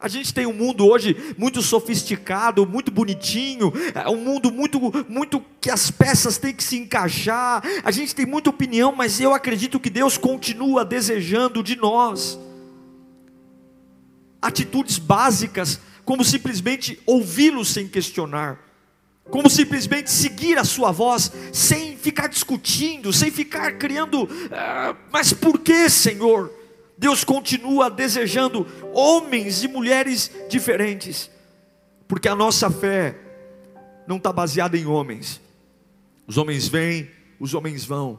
A 0.00 0.06
gente 0.06 0.32
tem 0.32 0.46
um 0.46 0.52
mundo 0.52 0.86
hoje 0.86 1.34
muito 1.36 1.60
sofisticado, 1.60 2.64
muito 2.64 2.90
bonitinho, 2.90 3.72
é 3.92 4.08
um 4.08 4.16
mundo 4.16 4.50
muito, 4.52 4.80
muito 5.08 5.44
que 5.60 5.68
as 5.70 5.90
peças 5.90 6.38
têm 6.38 6.54
que 6.54 6.62
se 6.62 6.76
encaixar. 6.76 7.62
A 7.82 7.90
gente 7.90 8.14
tem 8.14 8.24
muita 8.24 8.48
opinião, 8.48 8.94
mas 8.94 9.20
eu 9.20 9.34
acredito 9.34 9.80
que 9.80 9.90
Deus 9.90 10.16
continua 10.16 10.84
desejando 10.84 11.62
de 11.62 11.74
nós 11.76 12.38
atitudes 14.40 14.98
básicas, 14.98 15.80
como 16.04 16.24
simplesmente 16.24 17.00
ouvi-lo 17.04 17.64
sem 17.64 17.88
questionar 17.88 18.68
como 19.30 19.48
simplesmente 19.50 20.10
seguir 20.10 20.58
a 20.58 20.64
sua 20.64 20.90
voz, 20.90 21.30
sem 21.52 21.87
ficar 22.08 22.26
discutindo, 22.26 23.12
sem 23.12 23.30
ficar 23.30 23.72
criando, 23.72 24.26
ah, 24.50 24.96
mas 25.12 25.34
por 25.34 25.58
que, 25.58 25.90
Senhor? 25.90 26.50
Deus 26.96 27.22
continua 27.22 27.90
desejando 27.90 28.66
homens 28.94 29.62
e 29.62 29.68
mulheres 29.68 30.32
diferentes, 30.48 31.30
porque 32.08 32.26
a 32.26 32.34
nossa 32.34 32.70
fé 32.70 33.14
não 34.06 34.16
está 34.16 34.32
baseada 34.32 34.78
em 34.78 34.86
homens, 34.86 35.38
os 36.26 36.38
homens 36.38 36.66
vêm, 36.66 37.10
os 37.38 37.52
homens 37.52 37.84
vão, 37.84 38.18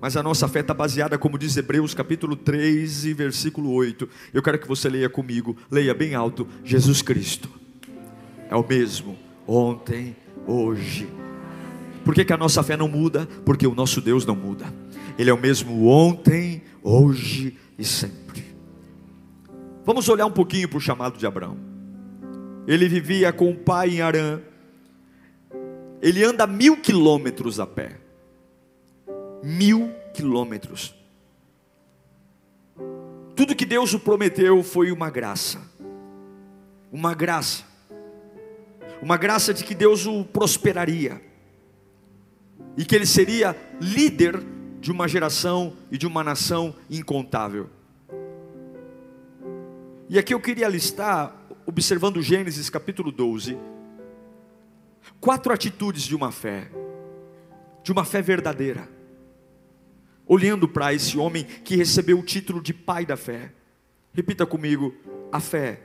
mas 0.00 0.16
a 0.16 0.22
nossa 0.22 0.48
fé 0.48 0.60
está 0.60 0.72
baseada, 0.72 1.18
como 1.18 1.38
diz 1.38 1.54
Hebreus 1.54 1.92
capítulo 1.92 2.34
3 2.34 3.04
e 3.04 3.12
versículo 3.12 3.70
8. 3.72 4.08
Eu 4.32 4.42
quero 4.42 4.58
que 4.58 4.66
você 4.66 4.88
leia 4.88 5.10
comigo, 5.10 5.54
leia 5.70 5.92
bem 5.92 6.14
alto: 6.14 6.48
Jesus 6.64 7.02
Cristo 7.02 7.50
é 8.48 8.56
o 8.56 8.66
mesmo 8.66 9.18
ontem, 9.46 10.16
hoje. 10.46 11.27
Por 12.08 12.14
que, 12.14 12.24
que 12.24 12.32
a 12.32 12.38
nossa 12.38 12.62
fé 12.62 12.74
não 12.74 12.88
muda? 12.88 13.28
Porque 13.44 13.66
o 13.66 13.74
nosso 13.74 14.00
Deus 14.00 14.24
não 14.24 14.34
muda. 14.34 14.64
Ele 15.18 15.28
é 15.28 15.34
o 15.34 15.38
mesmo 15.38 15.88
ontem, 15.88 16.62
hoje 16.82 17.58
e 17.78 17.84
sempre. 17.84 18.46
Vamos 19.84 20.08
olhar 20.08 20.24
um 20.24 20.30
pouquinho 20.30 20.66
para 20.70 20.78
o 20.78 20.80
chamado 20.80 21.18
de 21.18 21.26
Abraão. 21.26 21.58
Ele 22.66 22.88
vivia 22.88 23.30
com 23.30 23.50
o 23.50 23.54
pai 23.54 23.90
em 23.90 24.00
Arã. 24.00 24.40
Ele 26.00 26.24
anda 26.24 26.46
mil 26.46 26.78
quilômetros 26.78 27.60
a 27.60 27.66
pé. 27.66 28.00
Mil 29.44 29.92
quilômetros. 30.14 30.94
Tudo 33.36 33.54
que 33.54 33.66
Deus 33.66 33.92
o 33.92 34.00
prometeu 34.00 34.62
foi 34.62 34.90
uma 34.90 35.10
graça. 35.10 35.60
Uma 36.90 37.12
graça 37.12 37.68
uma 39.00 39.16
graça 39.16 39.54
de 39.54 39.62
que 39.64 39.74
Deus 39.74 40.06
o 40.06 40.24
prosperaria, 40.24 41.22
e 42.76 42.84
que 42.84 42.94
ele 42.94 43.06
seria 43.06 43.56
líder 43.80 44.42
de 44.80 44.92
uma 44.92 45.08
geração 45.08 45.76
e 45.90 45.98
de 45.98 46.06
uma 46.06 46.22
nação 46.22 46.74
incontável. 46.88 47.68
E 50.08 50.18
aqui 50.18 50.32
eu 50.32 50.40
queria 50.40 50.68
listar, 50.68 51.36
observando 51.66 52.22
Gênesis 52.22 52.70
capítulo 52.70 53.12
12, 53.12 53.58
quatro 55.20 55.52
atitudes 55.52 56.02
de 56.02 56.14
uma 56.14 56.32
fé, 56.32 56.70
de 57.82 57.92
uma 57.92 58.04
fé 58.04 58.22
verdadeira, 58.22 58.88
olhando 60.26 60.68
para 60.68 60.94
esse 60.94 61.18
homem 61.18 61.44
que 61.44 61.76
recebeu 61.76 62.18
o 62.18 62.22
título 62.22 62.62
de 62.62 62.72
pai 62.72 63.04
da 63.04 63.16
fé. 63.16 63.52
Repita 64.14 64.46
comigo: 64.46 64.94
a 65.30 65.40
fé 65.40 65.80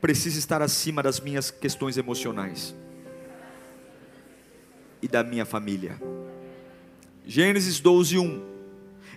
precisa 0.00 0.38
estar 0.38 0.60
acima 0.60 1.02
das 1.02 1.20
minhas 1.20 1.50
questões 1.50 1.96
emocionais 1.96 2.74
e 5.02 5.08
da 5.08 5.22
minha 5.22 5.44
família. 5.44 6.00
Gênesis 7.26 7.80
12, 7.80 8.18
1. 8.18 8.42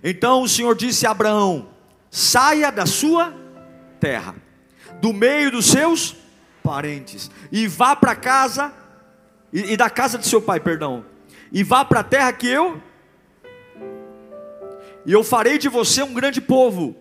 Então 0.03 0.43
o 0.43 0.49
Senhor 0.49 0.75
disse 0.75 1.05
a 1.05 1.11
Abraão: 1.11 1.69
saia 2.09 2.71
da 2.71 2.85
sua 2.85 3.33
terra, 3.99 4.35
do 5.01 5.13
meio 5.13 5.51
dos 5.51 5.67
seus 5.67 6.15
parentes, 6.63 7.29
e 7.51 7.67
vá 7.67 7.95
para 7.95 8.15
casa, 8.15 8.73
e, 9.51 9.73
e, 9.73 9.77
da 9.77 9.89
casa 9.89 10.17
de 10.17 10.27
seu 10.27 10.41
pai, 10.41 10.59
perdão, 10.59 11.05
e 11.51 11.63
vá 11.63 11.83
para 11.83 12.01
a 12.01 12.03
terra 12.03 12.31
que 12.31 12.47
eu, 12.47 12.81
e 15.05 15.11
eu 15.11 15.23
farei 15.23 15.57
de 15.57 15.69
você 15.69 16.03
um 16.03 16.13
grande 16.13 16.41
povo, 16.41 16.95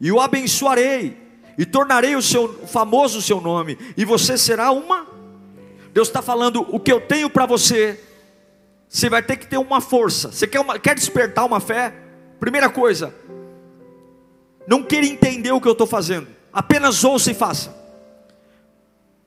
e 0.00 0.10
o 0.10 0.20
abençoarei, 0.20 1.16
e 1.56 1.66
tornarei 1.66 2.16
o 2.16 2.22
seu 2.22 2.66
famoso 2.66 3.18
o 3.18 3.22
seu 3.22 3.40
nome, 3.40 3.78
e 3.96 4.04
você 4.04 4.36
será 4.38 4.70
uma. 4.70 5.06
Deus 5.92 6.08
está 6.08 6.22
falando 6.22 6.66
o 6.74 6.80
que 6.80 6.90
eu 6.90 7.00
tenho 7.00 7.28
para 7.28 7.44
você. 7.44 8.00
Você 8.92 9.08
vai 9.08 9.22
ter 9.22 9.38
que 9.38 9.46
ter 9.46 9.56
uma 9.56 9.80
força. 9.80 10.30
Você 10.30 10.46
quer, 10.46 10.60
uma, 10.60 10.78
quer 10.78 10.94
despertar 10.94 11.46
uma 11.46 11.60
fé? 11.60 11.94
Primeira 12.38 12.68
coisa, 12.68 13.14
não 14.66 14.82
queira 14.82 15.06
entender 15.06 15.50
o 15.50 15.62
que 15.62 15.66
eu 15.66 15.72
estou 15.72 15.86
fazendo. 15.86 16.28
Apenas 16.52 17.02
ouça 17.02 17.30
e 17.30 17.34
faça. 17.34 17.74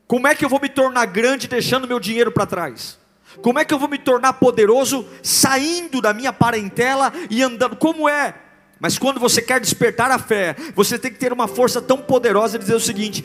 Como 0.05 0.27
é 0.27 0.35
que 0.35 0.45
eu 0.45 0.49
vou 0.49 0.61
me 0.61 0.69
tornar 0.69 1.07
grande 1.07 1.47
deixando 1.47 1.87
meu 1.87 1.99
dinheiro 1.99 2.31
para 2.31 2.45
trás? 2.45 2.99
Como 3.41 3.57
é 3.57 3.65
que 3.65 3.73
eu 3.73 3.79
vou 3.79 3.89
me 3.89 3.97
tornar 3.97 4.33
poderoso 4.33 5.03
saindo 5.23 5.99
da 5.99 6.13
minha 6.13 6.31
parentela 6.31 7.11
e 7.31 7.41
andando? 7.41 7.75
Como 7.75 8.07
é 8.07 8.35
mas 8.77 8.99
quando 8.99 9.21
você 9.21 9.41
quer 9.41 9.59
despertar 9.59 10.11
a 10.11 10.19
fé, 10.19 10.53
você 10.75 10.99
tem 10.99 11.09
que 11.09 11.17
ter 11.17 11.31
uma 11.31 11.47
força 11.47 11.81
tão 11.81 11.97
poderosa 11.97 12.59
de 12.59 12.65
dizer 12.65 12.75
o 12.75 12.79
seguinte: 12.79 13.23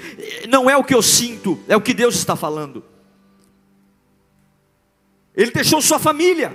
não 0.48 0.70
é 0.70 0.76
o 0.76 0.84
que 0.84 0.94
eu 0.94 1.02
sinto, 1.02 1.58
é 1.68 1.76
o 1.76 1.80
que 1.80 1.92
Deus 1.92 2.14
está 2.14 2.36
falando. 2.36 2.84
Ele 5.40 5.52
deixou 5.52 5.80
sua 5.80 5.98
família, 5.98 6.54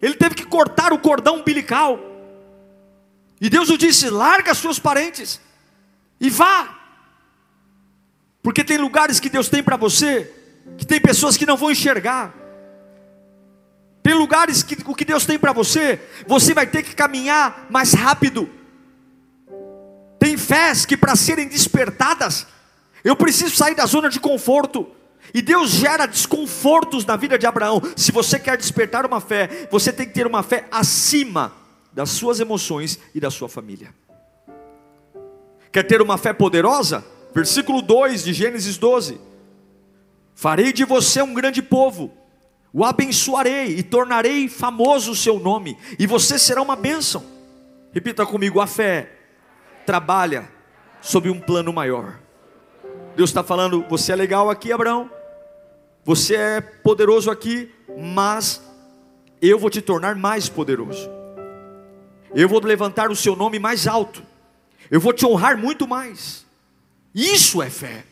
ele 0.00 0.14
teve 0.14 0.34
que 0.34 0.44
cortar 0.44 0.92
o 0.92 0.98
cordão 0.98 1.36
umbilical, 1.36 1.96
e 3.40 3.48
Deus 3.48 3.70
o 3.70 3.78
disse: 3.78 4.10
larga 4.10 4.52
seus 4.52 4.80
parentes 4.80 5.40
e 6.18 6.28
vá, 6.28 6.76
porque 8.42 8.64
tem 8.64 8.78
lugares 8.78 9.20
que 9.20 9.28
Deus 9.28 9.48
tem 9.48 9.62
para 9.62 9.76
você, 9.76 10.28
que 10.76 10.84
tem 10.84 11.00
pessoas 11.00 11.36
que 11.36 11.46
não 11.46 11.56
vão 11.56 11.70
enxergar. 11.70 12.34
Tem 14.02 14.14
lugares 14.14 14.64
que 14.64 14.76
o 14.84 14.94
que 14.96 15.04
Deus 15.04 15.24
tem 15.24 15.38
para 15.38 15.52
você, 15.52 16.00
você 16.26 16.52
vai 16.52 16.66
ter 16.66 16.82
que 16.82 16.96
caminhar 16.96 17.68
mais 17.70 17.92
rápido. 17.92 18.50
Tem 20.18 20.36
fés 20.36 20.84
que 20.84 20.96
para 20.96 21.14
serem 21.14 21.46
despertadas, 21.46 22.44
Eu 23.04 23.14
preciso 23.14 23.54
sair 23.54 23.76
da 23.76 23.86
zona 23.86 24.08
de 24.08 24.18
conforto. 24.18 25.01
E 25.32 25.40
Deus 25.40 25.70
gera 25.70 26.06
desconfortos 26.06 27.04
na 27.04 27.16
vida 27.16 27.38
de 27.38 27.46
Abraão. 27.46 27.80
Se 27.96 28.12
você 28.12 28.38
quer 28.38 28.56
despertar 28.56 29.06
uma 29.06 29.20
fé, 29.20 29.68
você 29.70 29.92
tem 29.92 30.06
que 30.06 30.14
ter 30.14 30.26
uma 30.26 30.42
fé 30.42 30.66
acima 30.70 31.52
das 31.92 32.10
suas 32.10 32.40
emoções 32.40 32.98
e 33.14 33.20
da 33.20 33.30
sua 33.30 33.48
família. 33.48 33.94
Quer 35.70 35.84
ter 35.84 36.02
uma 36.02 36.18
fé 36.18 36.32
poderosa? 36.32 37.04
Versículo 37.34 37.80
2 37.80 38.24
de 38.24 38.32
Gênesis 38.32 38.76
12: 38.76 39.18
Farei 40.34 40.72
de 40.72 40.84
você 40.84 41.22
um 41.22 41.32
grande 41.32 41.62
povo, 41.62 42.12
o 42.72 42.84
abençoarei 42.84 43.78
e 43.78 43.82
tornarei 43.82 44.48
famoso 44.48 45.12
o 45.12 45.16
seu 45.16 45.38
nome, 45.38 45.76
e 45.98 46.06
você 46.06 46.38
será 46.38 46.60
uma 46.60 46.76
bênção. 46.76 47.24
Repita 47.92 48.26
comigo: 48.26 48.60
a 48.60 48.66
fé 48.66 49.12
trabalha 49.86 50.50
sob 51.00 51.30
um 51.30 51.40
plano 51.40 51.72
maior. 51.72 52.21
Deus 53.16 53.30
está 53.30 53.42
falando: 53.42 53.84
você 53.88 54.12
é 54.12 54.16
legal 54.16 54.50
aqui, 54.50 54.72
Abraão, 54.72 55.10
você 56.04 56.34
é 56.34 56.60
poderoso 56.60 57.30
aqui, 57.30 57.70
mas 57.98 58.62
eu 59.40 59.58
vou 59.58 59.70
te 59.70 59.80
tornar 59.80 60.16
mais 60.16 60.48
poderoso. 60.48 61.10
Eu 62.34 62.48
vou 62.48 62.60
levantar 62.64 63.10
o 63.10 63.16
seu 63.16 63.36
nome 63.36 63.58
mais 63.58 63.86
alto. 63.86 64.22
Eu 64.90 65.00
vou 65.00 65.12
te 65.12 65.26
honrar 65.26 65.56
muito 65.56 65.86
mais. 65.86 66.46
Isso 67.14 67.62
é 67.62 67.68
fé. 67.68 68.04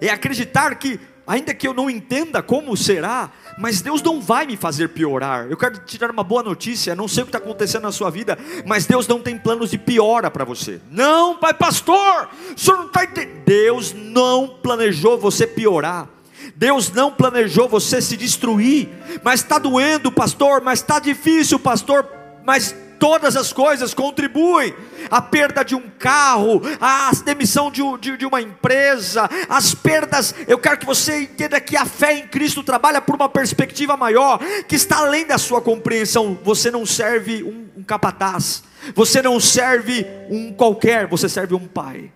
É 0.00 0.08
acreditar 0.10 0.74
que, 0.74 1.00
ainda 1.28 1.54
que 1.54 1.68
eu 1.68 1.74
não 1.74 1.90
entenda 1.90 2.42
como 2.42 2.76
será, 2.76 3.30
mas 3.58 3.82
Deus 3.82 4.00
não 4.02 4.20
vai 4.20 4.46
me 4.46 4.56
fazer 4.56 4.88
piorar. 4.88 5.46
Eu 5.50 5.56
quero 5.56 5.78
te 5.78 5.98
dar 5.98 6.10
uma 6.10 6.24
boa 6.24 6.42
notícia. 6.42 6.94
Não 6.94 7.06
sei 7.06 7.22
o 7.22 7.26
que 7.26 7.28
está 7.28 7.38
acontecendo 7.38 7.82
na 7.82 7.92
sua 7.92 8.10
vida, 8.10 8.38
mas 8.66 8.86
Deus 8.86 9.06
não 9.06 9.20
tem 9.20 9.38
planos 9.38 9.70
de 9.70 9.78
piora 9.78 10.30
para 10.30 10.44
você. 10.44 10.80
Não, 10.90 11.36
pai 11.36 11.52
pastor, 11.52 12.28
o 12.56 12.58
senhor 12.58 12.78
não 12.78 12.86
está 12.86 13.04
entendendo. 13.04 13.44
Deus 13.44 13.94
não 13.94 14.48
planejou 14.48 15.18
você 15.18 15.46
piorar. 15.46 16.08
Deus 16.54 16.92
não 16.92 17.10
planejou 17.10 17.68
você 17.68 18.00
se 18.02 18.16
destruir, 18.16 18.88
mas 19.22 19.40
está 19.40 19.58
doendo, 19.58 20.10
pastor, 20.10 20.60
mas 20.60 20.80
está 20.80 20.98
difícil, 20.98 21.58
pastor, 21.58 22.04
mas 22.48 22.74
todas 22.98 23.36
as 23.36 23.52
coisas 23.52 23.92
contribuem. 23.92 24.74
A 25.10 25.20
perda 25.20 25.62
de 25.62 25.74
um 25.74 25.82
carro, 25.98 26.62
a 26.80 27.10
demissão 27.22 27.70
de, 27.70 27.82
de, 28.00 28.16
de, 28.16 28.24
uma 28.24 28.40
empresa, 28.40 29.28
as 29.50 29.74
perdas. 29.74 30.34
Eu 30.46 30.58
quero 30.58 30.78
que 30.78 30.86
você 30.86 31.20
entenda 31.24 31.60
que 31.60 31.76
a 31.76 31.84
fé 31.84 32.14
em 32.14 32.26
Cristo 32.26 32.62
trabalha 32.62 33.02
por 33.02 33.14
uma 33.16 33.28
perspectiva 33.28 33.98
maior, 33.98 34.38
que 34.66 34.76
está 34.76 35.00
além 35.00 35.26
da 35.26 35.36
sua 35.36 35.60
compreensão. 35.60 36.38
Você 36.42 36.70
não 36.70 36.86
serve 36.86 37.42
um, 37.42 37.80
um 37.80 37.82
capataz, 37.82 38.62
você 38.94 39.20
não 39.20 39.38
serve 39.38 40.06
um 40.30 40.50
qualquer, 40.54 41.06
você 41.06 41.28
serve 41.28 41.54
um 41.54 41.66
pai 41.66 42.10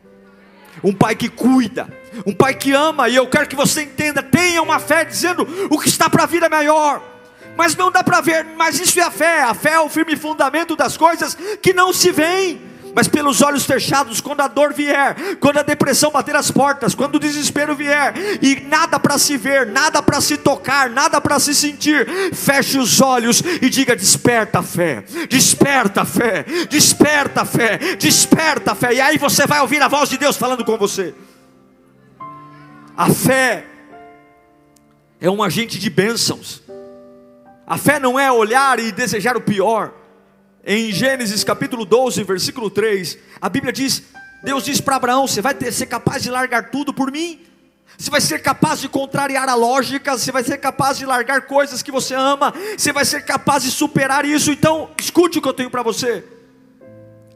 um 0.82 0.92
pai 0.92 1.14
que 1.14 1.28
cuida, 1.28 1.86
um 2.26 2.32
pai 2.32 2.54
que 2.54 2.72
ama, 2.72 3.08
e 3.08 3.14
eu 3.14 3.28
quero 3.28 3.46
que 3.46 3.54
você 3.54 3.82
entenda, 3.82 4.22
tenha 4.22 4.62
uma 4.62 4.80
fé 4.80 5.04
dizendo 5.04 5.46
o 5.70 5.78
que 5.78 5.86
está 5.86 6.08
para 6.08 6.24
vir 6.24 6.42
é 6.42 6.48
maior. 6.48 7.12
Mas 7.56 7.76
não 7.76 7.90
dá 7.90 8.02
para 8.02 8.20
ver, 8.20 8.44
mas 8.56 8.80
isso 8.80 8.98
é 8.98 9.02
a 9.02 9.10
fé. 9.10 9.42
A 9.42 9.54
fé 9.54 9.72
é 9.72 9.80
o 9.80 9.88
firme 9.88 10.16
fundamento 10.16 10.74
das 10.74 10.96
coisas 10.96 11.36
que 11.60 11.72
não 11.72 11.92
se 11.92 12.10
veem 12.10 12.72
mas 12.94 13.08
pelos 13.08 13.40
olhos 13.40 13.64
fechados, 13.64 14.20
quando 14.20 14.40
a 14.40 14.48
dor 14.48 14.72
vier, 14.72 15.36
quando 15.40 15.58
a 15.58 15.62
depressão 15.62 16.10
bater 16.10 16.36
as 16.36 16.50
portas, 16.50 16.94
quando 16.94 17.16
o 17.16 17.18
desespero 17.18 17.74
vier, 17.74 18.14
e 18.42 18.60
nada 18.60 18.98
para 19.00 19.18
se 19.18 19.36
ver, 19.36 19.66
nada 19.66 20.02
para 20.02 20.20
se 20.20 20.36
tocar, 20.36 20.90
nada 20.90 21.20
para 21.20 21.38
se 21.40 21.54
sentir, 21.54 22.06
feche 22.34 22.78
os 22.78 23.00
olhos 23.00 23.40
e 23.40 23.70
diga: 23.70 23.96
desperta 23.96 24.58
a 24.58 24.62
fé, 24.62 25.04
desperta 25.28 26.02
a 26.02 26.04
fé, 26.04 26.44
desperta 26.68 27.42
a 27.42 27.44
fé, 27.44 27.78
desperta 27.96 28.72
a 28.72 28.74
fé, 28.74 28.94
e 28.94 29.00
aí 29.00 29.18
você 29.18 29.46
vai 29.46 29.60
ouvir 29.60 29.80
a 29.82 29.88
voz 29.88 30.08
de 30.08 30.18
Deus 30.18 30.36
falando 30.36 30.64
com 30.64 30.76
você. 30.76 31.14
A 32.96 33.08
fé 33.08 33.64
é 35.18 35.30
um 35.30 35.42
agente 35.42 35.78
de 35.78 35.88
bênçãos, 35.88 36.61
a 37.72 37.78
fé 37.78 37.98
não 37.98 38.20
é 38.20 38.30
olhar 38.30 38.78
e 38.78 38.92
desejar 38.92 39.34
o 39.34 39.40
pior. 39.40 39.94
Em 40.62 40.92
Gênesis 40.92 41.42
capítulo 41.42 41.86
12, 41.86 42.22
versículo 42.22 42.68
3, 42.68 43.16
a 43.40 43.48
Bíblia 43.48 43.72
diz: 43.72 44.02
Deus 44.44 44.62
diz 44.62 44.78
para 44.78 44.96
Abraão: 44.96 45.26
Você 45.26 45.40
vai 45.40 45.54
ter, 45.54 45.72
ser 45.72 45.86
capaz 45.86 46.22
de 46.22 46.30
largar 46.30 46.70
tudo 46.70 46.92
por 46.92 47.10
mim? 47.10 47.40
Você 47.96 48.10
vai 48.10 48.20
ser 48.20 48.40
capaz 48.40 48.78
de 48.78 48.90
contrariar 48.90 49.48
a 49.48 49.54
lógica, 49.54 50.18
você 50.18 50.30
vai 50.30 50.44
ser 50.44 50.58
capaz 50.58 50.98
de 50.98 51.06
largar 51.06 51.46
coisas 51.46 51.82
que 51.82 51.90
você 51.90 52.14
ama, 52.14 52.52
você 52.76 52.92
vai 52.92 53.06
ser 53.06 53.24
capaz 53.24 53.62
de 53.62 53.70
superar 53.70 54.26
isso. 54.26 54.50
Então, 54.50 54.90
escute 54.98 55.38
o 55.38 55.40
que 55.40 55.48
eu 55.48 55.54
tenho 55.54 55.70
para 55.70 55.82
você: 55.82 56.22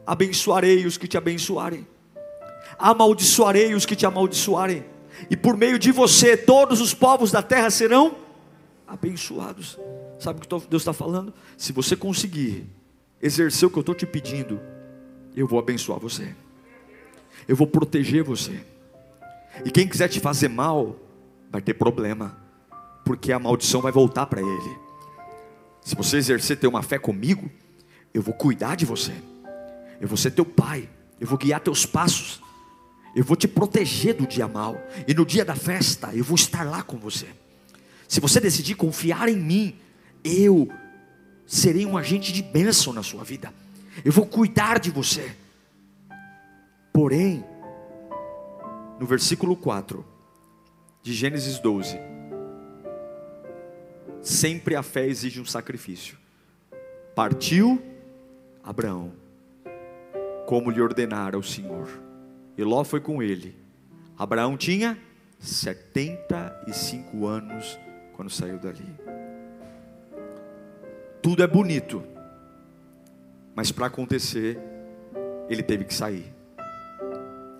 abençoarei 0.05 0.85
os 0.85 0.99
que 0.99 1.07
te 1.07 1.17
abençoarem, 1.17 1.87
amaldiçoarei 2.77 3.73
os 3.73 3.87
que 3.87 3.95
te 3.95 4.05
amaldiçoarem, 4.05 4.85
e 5.31 5.35
por 5.35 5.57
meio 5.57 5.79
de 5.79 5.91
você, 5.91 6.37
todos 6.37 6.79
os 6.79 6.93
povos 6.93 7.31
da 7.31 7.41
terra 7.41 7.71
serão 7.71 8.26
abençoados. 8.87 9.77
Sabe 10.17 10.39
o 10.39 10.41
que 10.41 10.69
Deus 10.69 10.81
está 10.81 10.93
falando? 10.93 11.33
Se 11.57 11.71
você 11.73 11.95
conseguir 11.95 12.65
exercer 13.21 13.67
o 13.67 13.71
que 13.71 13.77
eu 13.77 13.81
estou 13.81 13.95
te 13.95 14.05
pedindo, 14.05 14.59
eu 15.35 15.47
vou 15.47 15.59
abençoar 15.59 15.99
você, 15.99 16.33
eu 17.47 17.55
vou 17.55 17.67
proteger 17.67 18.23
você. 18.23 18.59
E 19.65 19.71
quem 19.71 19.87
quiser 19.87 20.07
te 20.07 20.19
fazer 20.19 20.47
mal, 20.47 20.95
vai 21.51 21.61
ter 21.61 21.73
problema, 21.73 22.37
porque 23.03 23.31
a 23.31 23.39
maldição 23.39 23.81
vai 23.81 23.91
voltar 23.91 24.25
para 24.25 24.41
ele. 24.41 24.77
Se 25.81 25.95
você 25.95 26.17
exercer 26.17 26.57
ter 26.57 26.67
uma 26.67 26.83
fé 26.83 26.97
comigo, 26.97 27.49
eu 28.13 28.21
vou 28.21 28.33
cuidar 28.33 28.75
de 28.75 28.85
você, 28.85 29.13
eu 29.99 30.07
vou 30.07 30.17
ser 30.17 30.31
teu 30.31 30.45
pai, 30.45 30.89
eu 31.19 31.27
vou 31.27 31.37
guiar 31.37 31.59
teus 31.59 31.85
passos, 31.85 32.41
eu 33.15 33.23
vou 33.23 33.35
te 33.35 33.47
proteger 33.47 34.13
do 34.15 34.27
dia 34.27 34.47
mal, 34.47 34.75
e 35.07 35.13
no 35.13 35.25
dia 35.25 35.45
da 35.45 35.55
festa 35.55 36.13
eu 36.13 36.23
vou 36.23 36.35
estar 36.35 36.63
lá 36.63 36.83
com 36.83 36.97
você. 36.97 37.27
Se 38.07 38.19
você 38.19 38.39
decidir 38.39 38.75
confiar 38.75 39.27
em 39.27 39.37
mim, 39.37 39.79
eu 40.23 40.69
serei 41.45 41.85
um 41.85 41.97
agente 41.97 42.31
de 42.31 42.41
bênção 42.41 42.93
na 42.93 43.03
sua 43.03 43.23
vida. 43.23 43.53
Eu 44.03 44.11
vou 44.11 44.25
cuidar 44.25 44.79
de 44.79 44.89
você. 44.91 45.35
Porém, 46.93 47.43
no 48.99 49.05
versículo 49.05 49.55
4 49.55 50.05
de 51.01 51.13
Gênesis 51.13 51.59
12, 51.59 51.99
sempre 54.21 54.75
a 54.75 54.83
fé 54.83 55.05
exige 55.07 55.39
um 55.41 55.45
sacrifício. 55.45 56.17
Partiu 57.15 57.81
Abraão, 58.63 59.13
como 60.45 60.71
lhe 60.71 60.81
ordenara 60.81 61.37
o 61.37 61.43
Senhor. 61.43 61.87
E 62.57 62.63
Ló 62.63 62.83
foi 62.83 62.99
com 62.99 63.21
ele. 63.21 63.55
Abraão 64.17 64.57
tinha 64.57 64.97
75 65.39 67.27
anos 67.27 67.77
quando 68.17 68.29
saiu 68.29 68.59
dali 68.59 68.85
tudo 71.27 71.43
é 71.43 71.47
bonito, 71.47 72.01
mas 73.53 73.69
para 73.69 73.87
acontecer, 73.87 74.57
ele 75.49 75.61
teve 75.61 75.83
que 75.83 75.93
sair, 75.93 76.33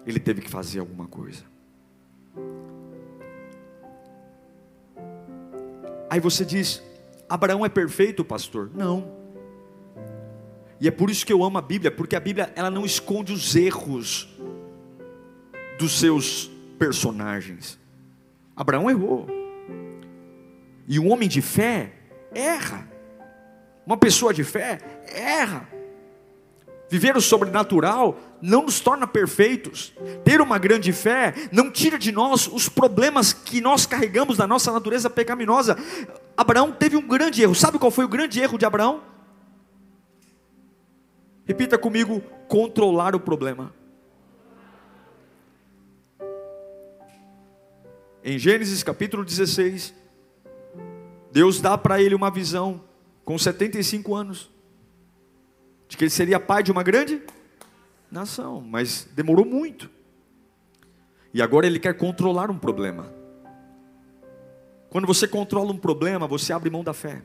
ele 0.06 0.22
teve 0.22 0.40
que 0.40 0.50
fazer 0.50 0.80
alguma 0.80 1.06
coisa. 1.06 1.44
Aí 6.10 6.22
você 6.22 6.46
diz: 6.46 6.82
Abraão 7.28 7.66
é 7.66 7.68
perfeito, 7.68 8.24
pastor? 8.24 8.72
Não. 8.74 9.12
E 10.80 10.88
é 10.88 10.92
por 10.92 11.10
isso 11.10 11.26
que 11.26 11.34
eu 11.34 11.44
amo 11.44 11.58
a 11.58 11.62
Bíblia, 11.62 11.92
porque 11.92 12.16
a 12.16 12.22
Bíblia 12.22 12.54
ela 12.56 12.72
não 12.72 12.86
esconde 12.86 13.34
os 13.34 13.54
erros 13.54 14.34
dos 15.78 16.00
seus 16.00 16.50
personagens. 16.80 17.78
Abraão 18.56 18.90
errou. 18.90 19.28
E 20.88 21.00
um 21.00 21.12
homem 21.12 21.28
de 21.28 21.42
fé 21.42 21.92
erra. 22.34 22.88
Uma 23.86 23.98
pessoa 23.98 24.34
de 24.34 24.44
fé 24.44 24.80
erra. 25.14 25.68
Viver 26.90 27.18
o 27.18 27.22
sobrenatural 27.22 28.18
não 28.42 28.64
nos 28.64 28.80
torna 28.80 29.06
perfeitos. 29.06 29.94
Ter 30.24 30.40
uma 30.40 30.58
grande 30.58 30.94
fé 30.94 31.34
não 31.52 31.70
tira 31.70 32.00
de 32.00 32.12
nós 32.12 32.48
os 32.48 32.70
problemas 32.70 33.34
que 33.34 33.60
nós 33.60 33.86
carregamos 33.86 34.38
da 34.38 34.48
nossa 34.48 34.72
natureza 34.72 35.10
pecaminosa. 35.10 35.78
Abraão 36.36 36.72
teve 36.72 36.96
um 36.96 37.06
grande 37.06 37.42
erro. 37.42 37.54
Sabe 37.54 37.78
qual 37.78 37.92
foi 37.92 38.06
o 38.06 38.10
grande 38.10 38.40
erro 38.40 38.58
de 38.58 38.66
Abraão? 38.66 39.04
Repita 41.46 41.78
comigo: 41.78 42.22
controlar 42.48 43.16
o 43.16 43.20
problema. 43.20 43.74
Em 48.24 48.38
Gênesis 48.38 48.84
capítulo 48.84 49.24
16, 49.24 49.94
Deus 51.38 51.62
dá 51.62 51.78
para 51.78 52.02
ele 52.02 52.16
uma 52.16 52.32
visão 52.32 52.82
com 53.24 53.38
75 53.38 54.16
anos, 54.16 54.50
de 55.88 55.96
que 55.96 56.04
ele 56.04 56.10
seria 56.10 56.40
pai 56.40 56.64
de 56.64 56.72
uma 56.72 56.82
grande 56.82 57.22
nação, 58.10 58.60
mas 58.60 59.08
demorou 59.14 59.46
muito. 59.46 59.88
E 61.32 61.40
agora 61.40 61.68
ele 61.68 61.78
quer 61.78 61.94
controlar 61.94 62.50
um 62.50 62.58
problema. 62.58 63.14
Quando 64.90 65.06
você 65.06 65.28
controla 65.28 65.72
um 65.72 65.78
problema, 65.78 66.26
você 66.26 66.52
abre 66.52 66.72
mão 66.72 66.84
da 66.84 66.92
fé. 66.92 67.22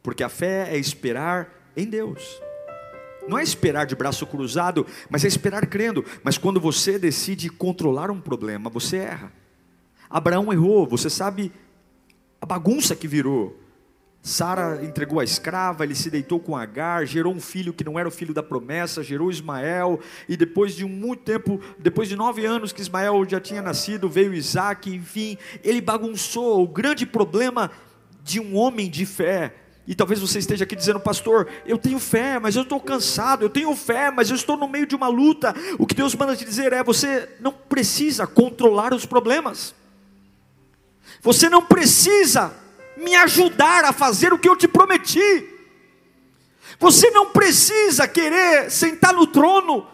Porque 0.00 0.22
a 0.22 0.28
fé 0.28 0.68
é 0.72 0.78
esperar 0.78 1.72
em 1.76 1.84
Deus. 1.84 2.40
Não 3.26 3.36
é 3.36 3.42
esperar 3.42 3.86
de 3.86 3.96
braço 3.96 4.24
cruzado, 4.24 4.86
mas 5.10 5.24
é 5.24 5.26
esperar 5.26 5.66
crendo. 5.66 6.04
Mas 6.22 6.38
quando 6.38 6.60
você 6.60 6.96
decide 6.96 7.50
controlar 7.50 8.08
um 8.08 8.20
problema, 8.20 8.70
você 8.70 8.98
erra. 8.98 9.32
Abraão 10.08 10.52
errou, 10.52 10.86
você 10.86 11.10
sabe 11.10 11.52
a 12.40 12.46
bagunça 12.46 12.94
que 12.94 13.08
virou. 13.08 13.58
Sara 14.20 14.84
entregou 14.84 15.20
a 15.20 15.24
escrava, 15.24 15.84
ele 15.84 15.94
se 15.94 16.10
deitou 16.10 16.38
com 16.40 16.56
Agar, 16.56 17.06
gerou 17.06 17.32
um 17.32 17.40
filho 17.40 17.72
que 17.72 17.84
não 17.84 17.98
era 17.98 18.08
o 18.08 18.12
filho 18.12 18.34
da 18.34 18.42
promessa, 18.42 19.02
gerou 19.02 19.30
Ismael, 19.30 20.00
e 20.28 20.36
depois 20.36 20.74
de 20.74 20.84
muito 20.84 21.22
tempo, 21.22 21.60
depois 21.78 22.08
de 22.08 22.16
nove 22.16 22.44
anos 22.44 22.72
que 22.72 22.80
Ismael 22.80 23.24
já 23.28 23.40
tinha 23.40 23.62
nascido, 23.62 24.08
veio 24.08 24.34
Isaac, 24.34 24.90
enfim, 24.90 25.38
ele 25.62 25.80
bagunçou. 25.80 26.62
O 26.62 26.68
grande 26.68 27.06
problema 27.06 27.70
de 28.22 28.40
um 28.40 28.56
homem 28.56 28.90
de 28.90 29.06
fé, 29.06 29.54
e 29.86 29.94
talvez 29.94 30.20
você 30.20 30.38
esteja 30.38 30.64
aqui 30.64 30.76
dizendo, 30.76 31.00
pastor, 31.00 31.48
eu 31.64 31.78
tenho 31.78 31.98
fé, 31.98 32.38
mas 32.38 32.54
eu 32.54 32.62
estou 32.62 32.78
cansado, 32.78 33.42
eu 33.42 33.48
tenho 33.48 33.74
fé, 33.74 34.10
mas 34.10 34.28
eu 34.28 34.36
estou 34.36 34.54
no 34.54 34.68
meio 34.68 34.86
de 34.86 34.94
uma 34.94 35.08
luta. 35.08 35.54
O 35.78 35.86
que 35.86 35.94
Deus 35.94 36.14
manda 36.14 36.36
te 36.36 36.44
dizer 36.44 36.74
é: 36.74 36.84
você 36.84 37.26
não 37.40 37.52
precisa 37.52 38.26
controlar 38.26 38.92
os 38.92 39.06
problemas, 39.06 39.74
você 41.22 41.48
não 41.48 41.62
precisa 41.62 42.52
me 42.96 43.14
ajudar 43.16 43.84
a 43.84 43.92
fazer 43.92 44.32
o 44.32 44.38
que 44.38 44.48
eu 44.48 44.56
te 44.56 44.68
prometi. 44.68 45.46
Você 46.78 47.10
não 47.10 47.26
precisa 47.26 48.06
querer 48.06 48.70
sentar 48.70 49.12
no 49.12 49.26
trono, 49.26 49.86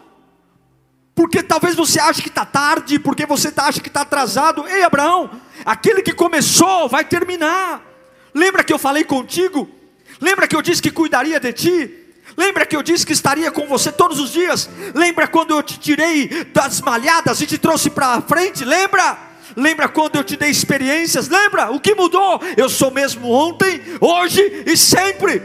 porque 1.15 1.41
talvez 1.41 1.75
você 1.75 1.99
ache 1.99 2.21
que 2.21 2.29
está 2.29 2.45
tarde, 2.45 2.99
porque 2.99 3.25
você 3.25 3.51
acha 3.55 3.79
que 3.79 3.87
está 3.87 4.01
atrasado. 4.01 4.67
Ei, 4.67 4.83
Abraão, 4.83 5.29
aquele 5.65 6.01
que 6.01 6.13
começou 6.13 6.87
vai 6.89 7.05
terminar. 7.05 7.81
Lembra 8.33 8.63
que 8.63 8.73
eu 8.73 8.77
falei 8.77 9.03
contigo? 9.03 9.69
Lembra 10.19 10.47
que 10.47 10.55
eu 10.55 10.61
disse 10.61 10.81
que 10.81 10.91
cuidaria 10.91 11.39
de 11.39 11.53
ti? 11.53 12.05
Lembra 12.35 12.65
que 12.65 12.75
eu 12.75 12.83
disse 12.83 13.05
que 13.05 13.13
estaria 13.13 13.49
com 13.51 13.65
você 13.65 13.91
todos 13.91 14.19
os 14.19 14.31
dias? 14.31 14.69
Lembra 14.93 15.27
quando 15.27 15.51
eu 15.51 15.63
te 15.63 15.79
tirei 15.79 16.27
das 16.53 16.81
malhadas 16.81 17.39
e 17.39 17.47
te 17.47 17.57
trouxe 17.57 17.89
para 17.89 18.21
frente? 18.21 18.65
Lembra? 18.65 19.17
Lembra 19.55 19.87
quando 19.87 20.15
eu 20.17 20.23
te 20.23 20.35
dei 20.35 20.49
experiências? 20.49 21.29
Lembra? 21.29 21.71
O 21.71 21.79
que 21.79 21.95
mudou? 21.95 22.41
Eu 22.57 22.69
sou 22.69 22.91
mesmo 22.91 23.31
ontem, 23.31 23.81
hoje 24.01 24.63
e 24.65 24.75
sempre. 24.75 25.41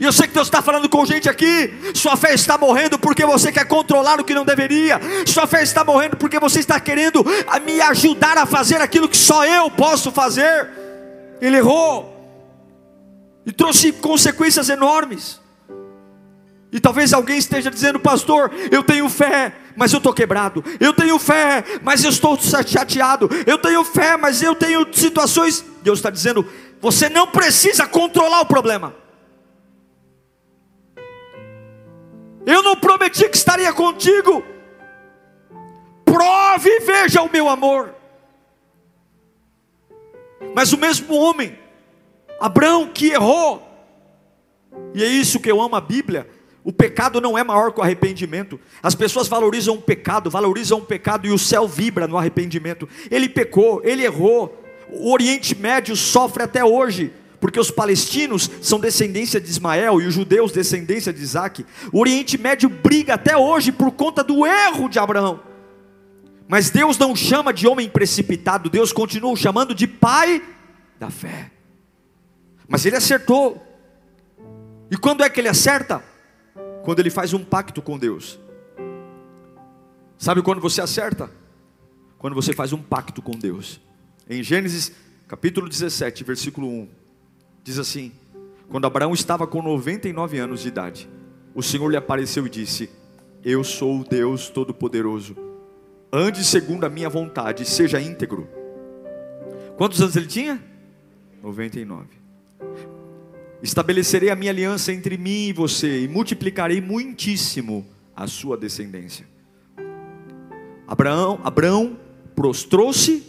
E 0.00 0.04
eu 0.04 0.12
sei 0.12 0.28
que 0.28 0.34
Deus 0.34 0.46
está 0.46 0.62
falando 0.62 0.88
com 0.88 1.04
gente 1.04 1.28
aqui. 1.28 1.74
Sua 1.92 2.16
fé 2.16 2.32
está 2.32 2.56
morrendo 2.56 2.98
porque 2.98 3.26
você 3.26 3.50
quer 3.50 3.64
controlar 3.64 4.20
o 4.20 4.24
que 4.24 4.34
não 4.34 4.44
deveria. 4.44 5.00
Sua 5.26 5.46
fé 5.46 5.62
está 5.62 5.82
morrendo 5.82 6.16
porque 6.16 6.38
você 6.38 6.60
está 6.60 6.78
querendo 6.78 7.24
me 7.64 7.80
ajudar 7.80 8.38
a 8.38 8.46
fazer 8.46 8.80
aquilo 8.80 9.08
que 9.08 9.16
só 9.16 9.44
eu 9.44 9.68
posso 9.70 10.12
fazer. 10.12 10.70
Ele 11.40 11.56
errou 11.56 12.14
e 13.44 13.52
trouxe 13.52 13.92
consequências 13.92 14.68
enormes. 14.68 15.40
E 16.70 16.78
talvez 16.78 17.14
alguém 17.14 17.38
esteja 17.38 17.70
dizendo, 17.70 17.98
pastor, 17.98 18.52
eu 18.70 18.82
tenho 18.82 19.08
fé, 19.08 19.54
mas 19.74 19.92
eu 19.92 19.98
estou 19.98 20.12
quebrado. 20.12 20.62
Eu 20.78 20.92
tenho 20.92 21.18
fé, 21.18 21.64
mas 21.82 22.04
eu 22.04 22.10
estou 22.10 22.38
chateado. 22.38 23.28
Eu 23.46 23.56
tenho 23.56 23.82
fé, 23.84 24.18
mas 24.18 24.42
eu 24.42 24.54
tenho 24.54 24.86
situações. 24.92 25.64
Deus 25.82 25.98
está 25.98 26.10
dizendo, 26.10 26.46
você 26.78 27.08
não 27.08 27.26
precisa 27.26 27.86
controlar 27.86 28.42
o 28.42 28.46
problema. 28.46 28.94
Eu 32.44 32.62
não 32.62 32.76
prometi 32.76 33.26
que 33.28 33.36
estaria 33.36 33.72
contigo. 33.72 34.44
Prove 36.04 36.68
e 36.68 36.80
veja 36.80 37.22
o 37.22 37.32
meu 37.32 37.48
amor. 37.48 37.94
Mas 40.54 40.72
o 40.72 40.78
mesmo 40.78 41.14
homem, 41.14 41.58
Abraão, 42.38 42.88
que 42.88 43.08
errou, 43.08 43.66
e 44.94 45.02
é 45.02 45.06
isso 45.06 45.40
que 45.40 45.50
eu 45.50 45.60
amo 45.60 45.76
a 45.76 45.80
Bíblia 45.80 46.37
o 46.68 46.72
pecado 46.72 47.18
não 47.18 47.38
é 47.38 47.42
maior 47.42 47.72
que 47.72 47.80
o 47.80 47.82
arrependimento. 47.82 48.60
As 48.82 48.94
pessoas 48.94 49.26
valorizam 49.26 49.76
o 49.76 49.80
pecado, 49.80 50.30
valorizam 50.30 50.76
o 50.76 50.84
pecado 50.84 51.26
e 51.26 51.30
o 51.30 51.38
céu 51.38 51.66
vibra 51.66 52.06
no 52.06 52.18
arrependimento. 52.18 52.86
Ele 53.10 53.26
pecou, 53.26 53.80
ele 53.82 54.04
errou. 54.04 54.62
O 54.90 55.10
Oriente 55.10 55.56
Médio 55.56 55.96
sofre 55.96 56.42
até 56.42 56.62
hoje, 56.62 57.10
porque 57.40 57.58
os 57.58 57.70
palestinos 57.70 58.50
são 58.60 58.78
descendência 58.78 59.40
de 59.40 59.48
Ismael 59.48 59.98
e 60.02 60.06
os 60.06 60.12
judeus 60.12 60.52
descendência 60.52 61.10
de 61.10 61.22
Isaac. 61.22 61.64
O 61.90 62.00
Oriente 62.00 62.36
Médio 62.36 62.68
briga 62.68 63.14
até 63.14 63.34
hoje 63.34 63.72
por 63.72 63.90
conta 63.92 64.22
do 64.22 64.44
erro 64.44 64.90
de 64.90 64.98
Abraão. 64.98 65.40
Mas 66.46 66.68
Deus 66.68 66.98
não 66.98 67.16
chama 67.16 67.50
de 67.50 67.66
homem 67.66 67.88
precipitado, 67.88 68.68
Deus 68.68 68.92
continua 68.92 69.34
chamando 69.36 69.74
de 69.74 69.86
pai 69.86 70.42
da 71.00 71.08
fé. 71.08 71.50
Mas 72.68 72.84
ele 72.84 72.96
acertou. 72.96 73.56
E 74.90 74.98
quando 74.98 75.24
é 75.24 75.30
que 75.30 75.40
ele 75.40 75.48
acerta? 75.48 76.06
Quando 76.84 77.00
ele 77.00 77.10
faz 77.10 77.32
um 77.32 77.44
pacto 77.44 77.82
com 77.82 77.98
Deus. 77.98 78.38
Sabe 80.18 80.42
quando 80.42 80.60
você 80.60 80.80
acerta? 80.80 81.30
Quando 82.18 82.34
você 82.34 82.52
faz 82.52 82.72
um 82.72 82.82
pacto 82.82 83.22
com 83.22 83.32
Deus. 83.32 83.80
Em 84.28 84.42
Gênesis 84.42 84.92
capítulo 85.28 85.68
17, 85.68 86.24
versículo 86.24 86.66
1, 86.66 86.88
diz 87.62 87.78
assim: 87.78 88.12
Quando 88.68 88.86
Abraão 88.86 89.12
estava 89.12 89.46
com 89.46 89.62
99 89.62 90.38
anos 90.38 90.62
de 90.62 90.68
idade, 90.68 91.08
o 91.54 91.62
Senhor 91.62 91.88
lhe 91.88 91.96
apareceu 91.96 92.46
e 92.46 92.50
disse: 92.50 92.90
Eu 93.44 93.62
sou 93.62 94.00
o 94.00 94.04
Deus 94.04 94.48
Todo-Poderoso. 94.48 95.36
Ande 96.10 96.42
segundo 96.42 96.84
a 96.84 96.88
minha 96.88 97.10
vontade, 97.10 97.66
seja 97.66 98.00
íntegro. 98.00 98.48
Quantos 99.76 100.00
anos 100.00 100.16
ele 100.16 100.26
tinha? 100.26 100.62
99. 101.42 102.06
Estabelecerei 103.62 104.30
a 104.30 104.36
minha 104.36 104.52
aliança 104.52 104.92
entre 104.92 105.16
mim 105.16 105.48
e 105.48 105.52
você 105.52 106.02
e 106.04 106.08
multiplicarei 106.08 106.80
muitíssimo 106.80 107.86
a 108.14 108.26
sua 108.26 108.56
descendência. 108.56 109.26
Abraão, 110.86 111.40
Abraão 111.42 111.98
prostrou-se 112.34 113.26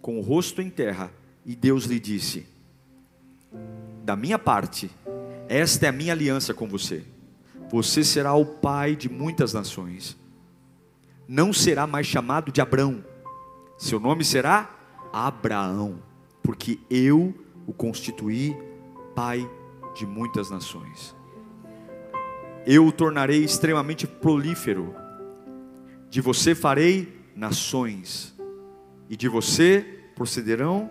com 0.00 0.18
o 0.18 0.22
rosto 0.22 0.62
em 0.62 0.70
terra 0.70 1.12
e 1.44 1.56
Deus 1.56 1.84
lhe 1.84 1.98
disse: 1.98 2.46
Da 4.04 4.14
minha 4.14 4.38
parte, 4.38 4.90
esta 5.48 5.86
é 5.86 5.88
a 5.88 5.92
minha 5.92 6.12
aliança 6.12 6.54
com 6.54 6.68
você. 6.68 7.04
Você 7.70 8.02
será 8.02 8.34
o 8.34 8.46
pai 8.46 8.96
de 8.96 9.08
muitas 9.08 9.52
nações. 9.52 10.16
Não 11.26 11.52
será 11.52 11.86
mais 11.86 12.06
chamado 12.06 12.50
de 12.50 12.60
Abrão. 12.60 13.04
Seu 13.76 14.00
nome 14.00 14.24
será 14.24 14.70
Abraão, 15.12 16.02
porque 16.42 16.78
eu 16.88 17.34
o 17.66 17.72
constituí 17.72 18.56
pai 19.18 19.50
de 19.96 20.06
muitas 20.06 20.48
nações. 20.48 21.12
Eu 22.64 22.86
o 22.86 22.92
tornarei 22.92 23.42
extremamente 23.42 24.06
prolífero. 24.06 24.94
De 26.08 26.20
você 26.20 26.54
farei 26.54 27.20
nações, 27.34 28.38
e 29.10 29.16
de 29.16 29.26
você 29.26 30.04
procederão 30.14 30.88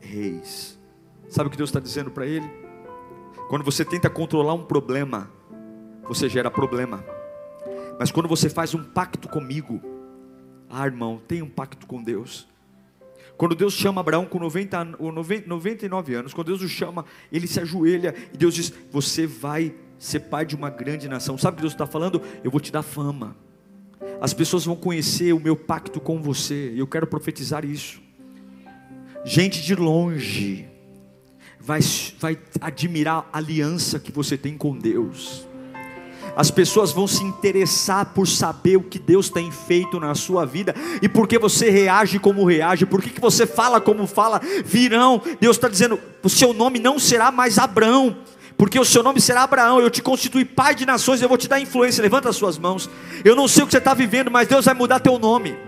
reis. 0.00 0.76
Sabe 1.28 1.46
o 1.46 1.50
que 1.50 1.56
Deus 1.56 1.70
está 1.70 1.78
dizendo 1.78 2.10
para 2.10 2.26
ele? 2.26 2.50
Quando 3.48 3.64
você 3.64 3.84
tenta 3.84 4.10
controlar 4.10 4.54
um 4.54 4.64
problema, 4.64 5.30
você 6.08 6.28
gera 6.28 6.50
problema. 6.50 7.04
Mas 8.00 8.10
quando 8.10 8.28
você 8.28 8.50
faz 8.50 8.74
um 8.74 8.82
pacto 8.82 9.28
comigo, 9.28 9.80
ah, 10.68 10.84
irmão, 10.84 11.22
tem 11.28 11.40
um 11.40 11.48
pacto 11.48 11.86
com 11.86 12.02
Deus. 12.02 12.48
Quando 13.38 13.54
Deus 13.54 13.72
chama 13.72 14.00
Abraão 14.00 14.26
com 14.26 14.40
90, 14.40 14.84
99 15.46 16.14
anos, 16.14 16.34
quando 16.34 16.48
Deus 16.48 16.60
o 16.60 16.68
chama, 16.68 17.04
ele 17.32 17.46
se 17.46 17.60
ajoelha 17.60 18.12
e 18.34 18.36
Deus 18.36 18.52
diz: 18.52 18.74
Você 18.90 19.28
vai 19.28 19.72
ser 19.96 20.20
pai 20.20 20.44
de 20.44 20.56
uma 20.56 20.68
grande 20.68 21.08
nação. 21.08 21.38
Sabe 21.38 21.54
o 21.54 21.56
que 21.56 21.62
Deus 21.62 21.72
está 21.72 21.86
falando? 21.86 22.20
Eu 22.42 22.50
vou 22.50 22.60
te 22.60 22.72
dar 22.72 22.82
fama. 22.82 23.36
As 24.20 24.34
pessoas 24.34 24.64
vão 24.64 24.74
conhecer 24.74 25.32
o 25.32 25.38
meu 25.40 25.54
pacto 25.54 26.00
com 26.00 26.20
você. 26.20 26.72
E 26.72 26.80
eu 26.80 26.86
quero 26.86 27.06
profetizar 27.06 27.64
isso. 27.64 28.02
Gente 29.24 29.62
de 29.62 29.74
longe 29.76 30.68
vai, 31.60 31.80
vai 32.18 32.38
admirar 32.60 33.28
a 33.32 33.38
aliança 33.38 34.00
que 34.00 34.10
você 34.10 34.36
tem 34.36 34.58
com 34.58 34.76
Deus 34.76 35.47
as 36.36 36.50
pessoas 36.50 36.92
vão 36.92 37.06
se 37.06 37.22
interessar 37.24 38.06
por 38.06 38.26
saber 38.26 38.76
o 38.76 38.82
que 38.82 38.98
Deus 38.98 39.28
tem 39.28 39.50
feito 39.50 39.98
na 39.98 40.14
sua 40.14 40.44
vida 40.44 40.74
e 41.02 41.08
por 41.08 41.26
que 41.26 41.38
você 41.38 41.70
reage 41.70 42.18
como 42.18 42.44
reage, 42.44 42.86
por 42.86 43.02
que, 43.02 43.20
você 43.20 43.46
fala 43.46 43.80
como 43.80 44.06
fala, 44.06 44.40
virão. 44.64 45.20
Deus 45.40 45.56
está 45.56 45.68
dizendo: 45.68 45.98
o 46.22 46.28
seu 46.28 46.52
nome 46.52 46.78
não 46.78 46.98
será 46.98 47.30
mais 47.30 47.58
Abraão, 47.58 48.16
porque 48.56 48.78
o 48.78 48.84
seu 48.84 49.02
nome 49.02 49.20
será 49.20 49.42
Abraão, 49.42 49.80
eu 49.80 49.90
te 49.90 50.02
constituí 50.02 50.44
pai 50.44 50.74
de 50.74 50.84
nações, 50.86 51.22
eu 51.22 51.28
vou 51.28 51.38
te 51.38 51.48
dar 51.48 51.60
influência. 51.60 52.02
Levanta 52.02 52.28
as 52.28 52.36
suas 52.36 52.58
mãos. 52.58 52.88
Eu 53.24 53.36
não 53.36 53.46
sei 53.46 53.62
o 53.62 53.66
que 53.66 53.72
você 53.72 53.78
está 53.78 53.94
vivendo, 53.94 54.30
mas 54.30 54.48
Deus 54.48 54.64
vai 54.64 54.74
mudar 54.74 55.00
teu 55.00 55.18
nome. 55.18 55.67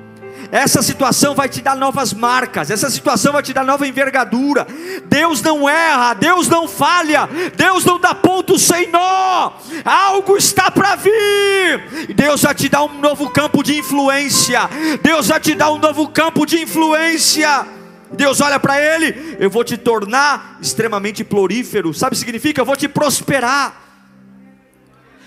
Essa 0.53 0.83
situação 0.83 1.35
vai 1.35 1.49
te 1.49 1.63
dar 1.63 1.77
novas 1.77 2.13
marcas, 2.13 2.71
essa 2.71 2.91
situação 2.91 3.33
vai 3.33 3.43
te 3.43 3.53
dar 3.53 3.65
nova 3.65 3.87
envergadura. 3.87 4.67
Deus 5.07 5.41
não 5.43 5.69
erra, 5.69 6.15
Deus 6.15 6.49
não 6.49 6.67
falha, 6.67 7.29
Deus 7.57 7.85
não 7.85 8.01
dá 8.01 8.15
ponto 8.15 8.59
sem 8.59 8.91
nó. 8.91 9.53
Algo 9.85 10.37
está 10.37 10.71
para 10.71 10.97
vir. 10.97 12.15
Deus 12.15 12.43
vai 12.43 12.55
te 12.55 12.69
dar 12.69 12.83
um 12.83 13.01
novo 13.01 13.31
campo 13.31 13.63
de 13.63 13.79
influência. 13.79 14.69
Deus 15.03 15.29
vai 15.29 15.39
te 15.39 15.55
dar 15.55 15.71
um 15.71 15.79
novo 15.79 16.09
campo 16.09 16.45
de 16.45 16.61
influência. 16.61 17.67
Deus 18.13 18.41
olha 18.41 18.59
para 18.59 18.81
ele, 18.81 19.37
eu 19.39 19.49
vou 19.49 19.63
te 19.63 19.77
tornar 19.77 20.59
extremamente 20.61 21.23
prolífero. 21.23 21.95
Sabe 21.95 22.15
o 22.15 22.19
que 22.19 22.25
significa? 22.25 22.61
Eu 22.61 22.67
vou 22.67 22.77
te 22.77 22.89
prosperar. 22.89 23.81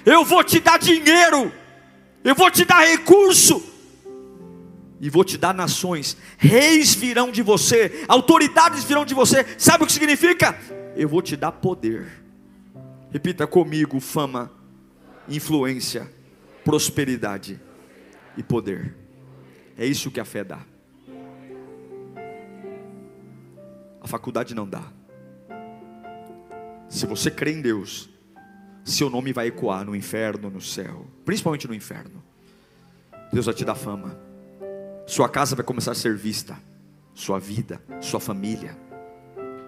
eu 0.06 0.26
vou 0.26 0.44
te 0.44 0.60
dar 0.60 0.78
dinheiro, 0.78 1.50
eu 2.26 2.36
vou 2.36 2.52
te 2.52 2.66
dar 2.66 2.82
recurso, 2.82 3.64
e 5.04 5.10
vou 5.10 5.26
te 5.26 5.38
dar 5.38 5.54
nações, 5.54 6.16
reis 6.38 6.96
virão 6.96 7.30
de 7.30 7.42
você, 7.42 8.06
autoridades 8.08 8.86
virão 8.86 9.04
de 9.04 9.14
você, 9.14 9.46
sabe 9.58 9.84
o 9.84 9.86
que 9.86 9.92
significa? 9.92 10.58
Eu 10.96 11.10
vou 11.10 11.22
te 11.22 11.36
dar 11.36 11.52
poder. 11.52 12.24
Repita 13.12 13.46
comigo: 13.46 14.00
fama, 14.00 14.50
influência, 15.28 16.10
prosperidade 16.64 17.60
e 18.38 18.42
poder. 18.42 18.96
É 19.78 19.86
isso 19.86 20.10
que 20.10 20.22
a 20.22 20.26
fé 20.26 20.42
dá. 20.42 20.60
A 24.00 24.08
faculdade 24.08 24.56
não 24.56 24.66
dá. 24.66 24.84
Se 26.88 27.06
você 27.06 27.30
crê 27.30 27.52
em 27.52 27.62
Deus, 27.62 28.10
seu 28.86 29.10
nome 29.10 29.34
vai 29.34 29.48
ecoar 29.48 29.84
no 29.84 29.98
inferno, 29.98 30.50
no 30.50 30.62
céu, 30.62 31.06
principalmente 31.26 31.68
no 31.68 31.74
inferno. 31.74 32.24
Deus 33.34 33.48
vai 33.48 33.54
te 33.54 33.66
dar 33.66 33.76
fama. 33.76 34.23
Sua 35.06 35.28
casa 35.28 35.56
vai 35.56 35.66
começar 35.66 35.92
a 35.92 35.96
ser 35.96 36.16
vista, 36.16 36.58
sua 37.14 37.40
vida, 37.40 37.82
sua 38.00 38.20
família, 38.20 38.78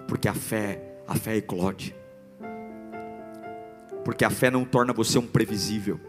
porque 0.08 0.28
a 0.28 0.34
fé, 0.34 1.00
a 1.08 1.16
fé 1.16 1.36
eclode. 1.36 1.96
Porque 4.04 4.24
a 4.24 4.30
fé 4.30 4.50
não 4.50 4.64
torna 4.64 4.94
você 4.94 5.18
um 5.18 5.28
previsível. 5.28 6.00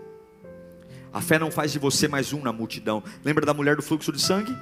A 1.13 1.21
fé 1.21 1.39
não 1.39 1.51
faz 1.51 1.73
de 1.73 1.79
você 1.79 2.07
mais 2.07 2.33
um 2.33 2.43
na 2.43 2.53
multidão. 2.53 3.03
Lembra 3.25 3.47
da 3.47 3.55
mulher 3.55 3.75
do 3.75 3.83
fluxo 3.83 4.13
de 4.13 4.21
sangue? 4.21 4.55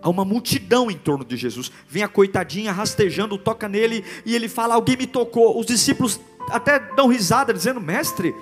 Há 0.00 0.08
uma 0.08 0.24
multidão 0.24 0.90
em 0.90 0.96
torno 0.96 1.24
de 1.24 1.36
Jesus. 1.36 1.70
Vem 1.88 2.02
a 2.02 2.08
coitadinha 2.08 2.72
rastejando, 2.72 3.38
toca 3.38 3.68
nele 3.68 4.04
e 4.24 4.34
ele 4.34 4.48
fala: 4.48 4.74
Alguém 4.74 4.96
me 4.96 5.06
tocou. 5.06 5.58
Os 5.58 5.66
discípulos 5.66 6.20
até 6.50 6.78
dão 6.78 7.06
risada, 7.08 7.52
dizendo: 7.52 7.80
Mestre, 7.80 8.34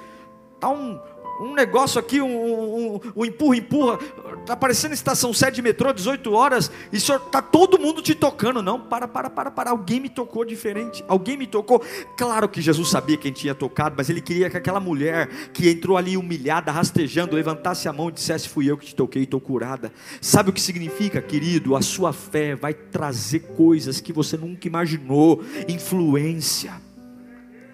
está 0.55 0.71
um, 0.71 1.01
um 1.43 1.55
negócio 1.55 1.99
aqui, 1.99 2.21
um, 2.21 2.95
um, 2.95 3.01
um 3.17 3.25
empurra, 3.25 3.57
empurra, 3.57 3.99
está 4.41 4.57
parecendo 4.57 4.95
estação 4.95 5.35
7 5.35 5.57
de 5.57 5.63
metrô, 5.63 5.93
18 5.93 6.33
horas, 6.33 6.71
e 6.93 6.97
está 6.97 7.43
todo 7.43 7.81
mundo 7.81 8.01
te 8.01 8.15
tocando. 8.15 8.63
Não, 8.63 8.79
para, 8.79 9.09
para, 9.09 9.29
para, 9.29 9.51
para, 9.51 9.71
alguém 9.71 9.99
me 9.99 10.09
tocou 10.09 10.45
diferente, 10.45 11.05
alguém 11.09 11.37
me 11.37 11.47
tocou. 11.47 11.83
Claro 12.17 12.49
que 12.49 12.61
Jesus 12.61 12.89
sabia 12.89 13.17
quem 13.17 13.33
tinha 13.33 13.55
tocado, 13.55 13.97
mas 13.99 14.09
ele 14.09 14.21
queria 14.21 14.49
que 14.49 14.57
aquela 14.57 14.79
mulher 14.79 15.29
que 15.53 15.69
entrou 15.69 15.97
ali 15.97 16.17
humilhada, 16.17 16.71
rastejando, 16.71 17.35
levantasse 17.35 17.89
a 17.89 17.93
mão 17.93 18.09
e 18.09 18.13
dissesse: 18.13 18.49
Fui 18.49 18.71
eu 18.71 18.79
que 18.79 18.87
te 18.87 18.95
toquei, 18.95 19.25
estou 19.25 19.41
curada. 19.41 19.93
Sabe 20.21 20.51
o 20.51 20.53
que 20.53 20.61
significa, 20.61 21.21
querido? 21.21 21.75
A 21.75 21.83
sua 21.83 22.13
fé 22.13 22.55
vai 22.55 22.73
trazer 22.73 23.41
coisas 23.57 24.01
que 24.01 24.13
você 24.13 24.37
nunca 24.37 24.69
imaginou, 24.69 25.43
influência. 25.69 26.75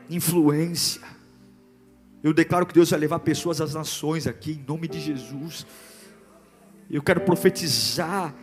Influência. 0.09 1.08
Eu 2.23 2.33
declaro 2.33 2.67
que 2.67 2.75
Deus 2.75 2.91
vai 2.91 2.99
levar 2.99 3.21
pessoas 3.21 3.61
às 3.61 3.75
nações 3.75 4.27
aqui, 4.27 4.53
em 4.53 4.65
nome 4.67 4.89
de 4.89 5.01
Jesus. 5.01 5.67
Eu 6.91 7.03
quero 7.03 7.21
profetizar 7.21 8.35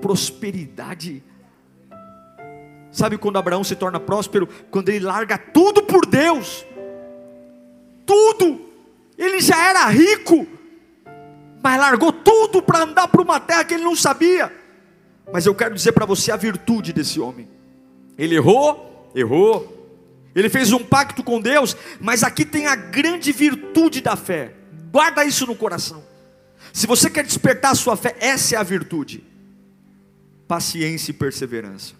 prosperidade. 0.00 1.22
Sabe 2.90 3.16
quando 3.16 3.38
Abraão 3.38 3.62
se 3.62 3.76
torna 3.76 4.00
próspero? 4.00 4.48
Quando 4.70 4.88
ele 4.88 5.04
larga 5.04 5.38
tudo 5.38 5.82
por 5.82 6.04
Deus. 6.06 6.66
Tudo. 8.04 8.68
Ele 9.16 9.40
já 9.40 9.68
era 9.68 9.86
rico, 9.88 10.46
mas 11.62 11.78
largou 11.78 12.10
tudo 12.10 12.62
para 12.62 12.84
andar 12.84 13.06
para 13.06 13.20
uma 13.20 13.38
terra 13.38 13.64
que 13.64 13.74
ele 13.74 13.84
não 13.84 13.94
sabia. 13.94 14.50
Mas 15.30 15.44
eu 15.46 15.54
quero 15.54 15.74
dizer 15.74 15.92
para 15.92 16.06
você 16.06 16.32
a 16.32 16.36
virtude 16.36 16.92
desse 16.92 17.20
homem. 17.20 17.46
Ele 18.16 18.34
errou, 18.34 19.10
errou, 19.14 19.79
ele 20.34 20.48
fez 20.48 20.72
um 20.72 20.84
pacto 20.84 21.22
com 21.22 21.40
Deus, 21.40 21.76
mas 22.00 22.22
aqui 22.22 22.44
tem 22.44 22.66
a 22.66 22.76
grande 22.76 23.32
virtude 23.32 24.00
da 24.00 24.16
fé. 24.16 24.54
Guarda 24.92 25.24
isso 25.24 25.46
no 25.46 25.56
coração. 25.56 26.04
Se 26.72 26.86
você 26.86 27.10
quer 27.10 27.24
despertar 27.24 27.72
a 27.72 27.74
sua 27.74 27.96
fé, 27.96 28.16
essa 28.20 28.54
é 28.54 28.58
a 28.58 28.62
virtude. 28.62 29.24
Paciência 30.46 31.10
e 31.10 31.14
perseverança. 31.14 31.94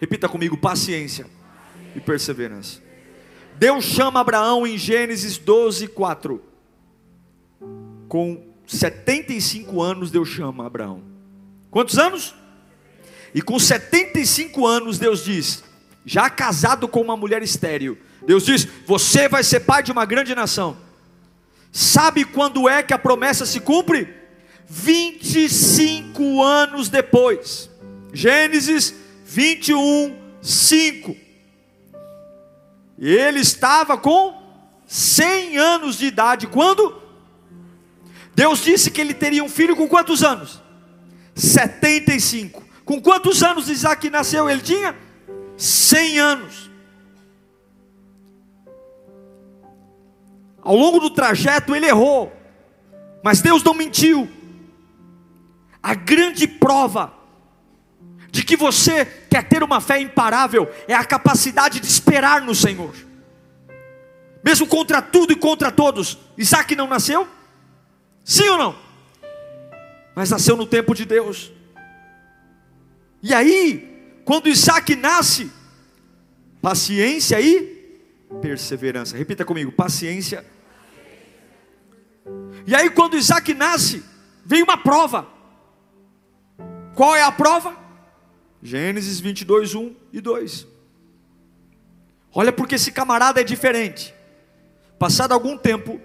Repita 0.00 0.28
comigo: 0.28 0.56
paciência 0.56 1.26
e 1.94 2.00
perseverança. 2.00 2.80
Deus 3.56 3.84
chama 3.84 4.20
Abraão 4.20 4.66
em 4.66 4.76
Gênesis 4.76 5.38
12, 5.38 5.88
4. 5.88 6.42
Com 8.08 8.44
75 8.66 9.80
anos, 9.80 10.10
Deus 10.10 10.28
chama 10.28 10.66
Abraão. 10.66 11.02
Quantos 11.70 11.98
anos? 11.98 12.34
E 13.34 13.40
com 13.40 13.58
75 13.58 14.66
anos, 14.66 14.98
Deus 14.98 15.24
diz: 15.24 15.62
já 16.04 16.28
casado 16.28 16.88
com 16.88 17.00
uma 17.00 17.16
mulher 17.16 17.42
estéril. 17.42 17.98
Deus 18.26 18.44
diz: 18.44 18.66
Você 18.86 19.28
vai 19.28 19.42
ser 19.42 19.60
pai 19.60 19.82
de 19.82 19.92
uma 19.92 20.04
grande 20.04 20.34
nação. 20.34 20.76
Sabe 21.70 22.24
quando 22.24 22.68
é 22.68 22.82
que 22.82 22.92
a 22.92 22.98
promessa 22.98 23.46
se 23.46 23.60
cumpre? 23.60 24.14
25 24.68 26.42
anos 26.42 26.88
depois. 26.88 27.70
Gênesis 28.12 28.94
21, 29.24 30.16
5. 30.42 31.16
E 32.98 33.08
ele 33.08 33.40
estava 33.40 33.96
com 33.96 34.40
100 34.86 35.56
anos 35.56 35.96
de 35.96 36.06
idade. 36.06 36.46
Quando? 36.46 37.00
Deus 38.34 38.62
disse 38.62 38.90
que 38.90 39.00
ele 39.00 39.14
teria 39.14 39.42
um 39.42 39.48
filho 39.48 39.74
com 39.74 39.88
quantos 39.88 40.22
anos? 40.22 40.60
75. 41.34 42.62
Com 42.84 43.00
quantos 43.00 43.42
anos 43.42 43.68
Isaac 43.68 44.08
nasceu? 44.10 44.48
Ele 44.48 44.60
tinha 44.60 44.94
100 45.62 46.18
anos. 46.18 46.70
Ao 50.60 50.76
longo 50.76 50.98
do 51.00 51.10
trajeto 51.10 51.74
ele 51.74 51.86
errou, 51.86 52.32
mas 53.22 53.40
Deus 53.40 53.62
não 53.62 53.74
mentiu. 53.74 54.28
A 55.82 55.94
grande 55.94 56.46
prova 56.46 57.12
de 58.30 58.44
que 58.44 58.56
você 58.56 59.04
quer 59.04 59.48
ter 59.48 59.62
uma 59.62 59.80
fé 59.80 60.00
imparável 60.00 60.68
é 60.86 60.94
a 60.94 61.04
capacidade 61.04 61.80
de 61.80 61.86
esperar 61.86 62.40
no 62.40 62.54
Senhor, 62.54 62.94
mesmo 64.44 64.66
contra 64.66 65.02
tudo 65.02 65.32
e 65.32 65.36
contra 65.36 65.70
todos. 65.70 66.18
Isaac 66.38 66.74
não 66.74 66.86
nasceu? 66.86 67.28
Sim 68.24 68.48
ou 68.50 68.58
não? 68.58 68.78
Mas 70.14 70.30
nasceu 70.30 70.56
no 70.56 70.66
tempo 70.66 70.94
de 70.94 71.04
Deus. 71.04 71.50
E 73.22 73.34
aí, 73.34 73.91
quando 74.24 74.48
Isaac 74.48 74.94
nasce, 74.94 75.50
paciência 76.60 77.40
e 77.40 77.98
perseverança. 78.40 79.16
Repita 79.16 79.44
comigo: 79.44 79.72
paciência. 79.72 80.44
E 82.66 82.74
aí, 82.74 82.88
quando 82.90 83.16
Isaac 83.16 83.52
nasce, 83.54 84.04
vem 84.44 84.62
uma 84.62 84.76
prova. 84.76 85.26
Qual 86.94 87.16
é 87.16 87.22
a 87.22 87.32
prova? 87.32 87.76
Gênesis 88.62 89.18
22, 89.18 89.74
1 89.74 89.96
e 90.12 90.20
2. 90.20 90.66
Olha, 92.34 92.52
porque 92.52 92.76
esse 92.76 92.92
camarada 92.92 93.40
é 93.40 93.44
diferente. 93.44 94.14
Passado 94.98 95.32
algum 95.32 95.58
tempo, 95.58 96.00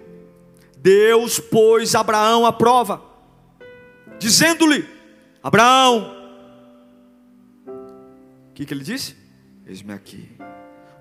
Deus 0.78 1.38
pôs 1.38 1.94
Abraão 1.94 2.44
à 2.44 2.52
prova, 2.52 3.00
dizendo-lhe: 4.18 4.88
Abraão, 5.40 6.17
que, 8.58 8.66
que 8.66 8.74
ele 8.74 8.82
disse? 8.82 9.14
Eis-me 9.64 9.92
aqui. 9.92 10.28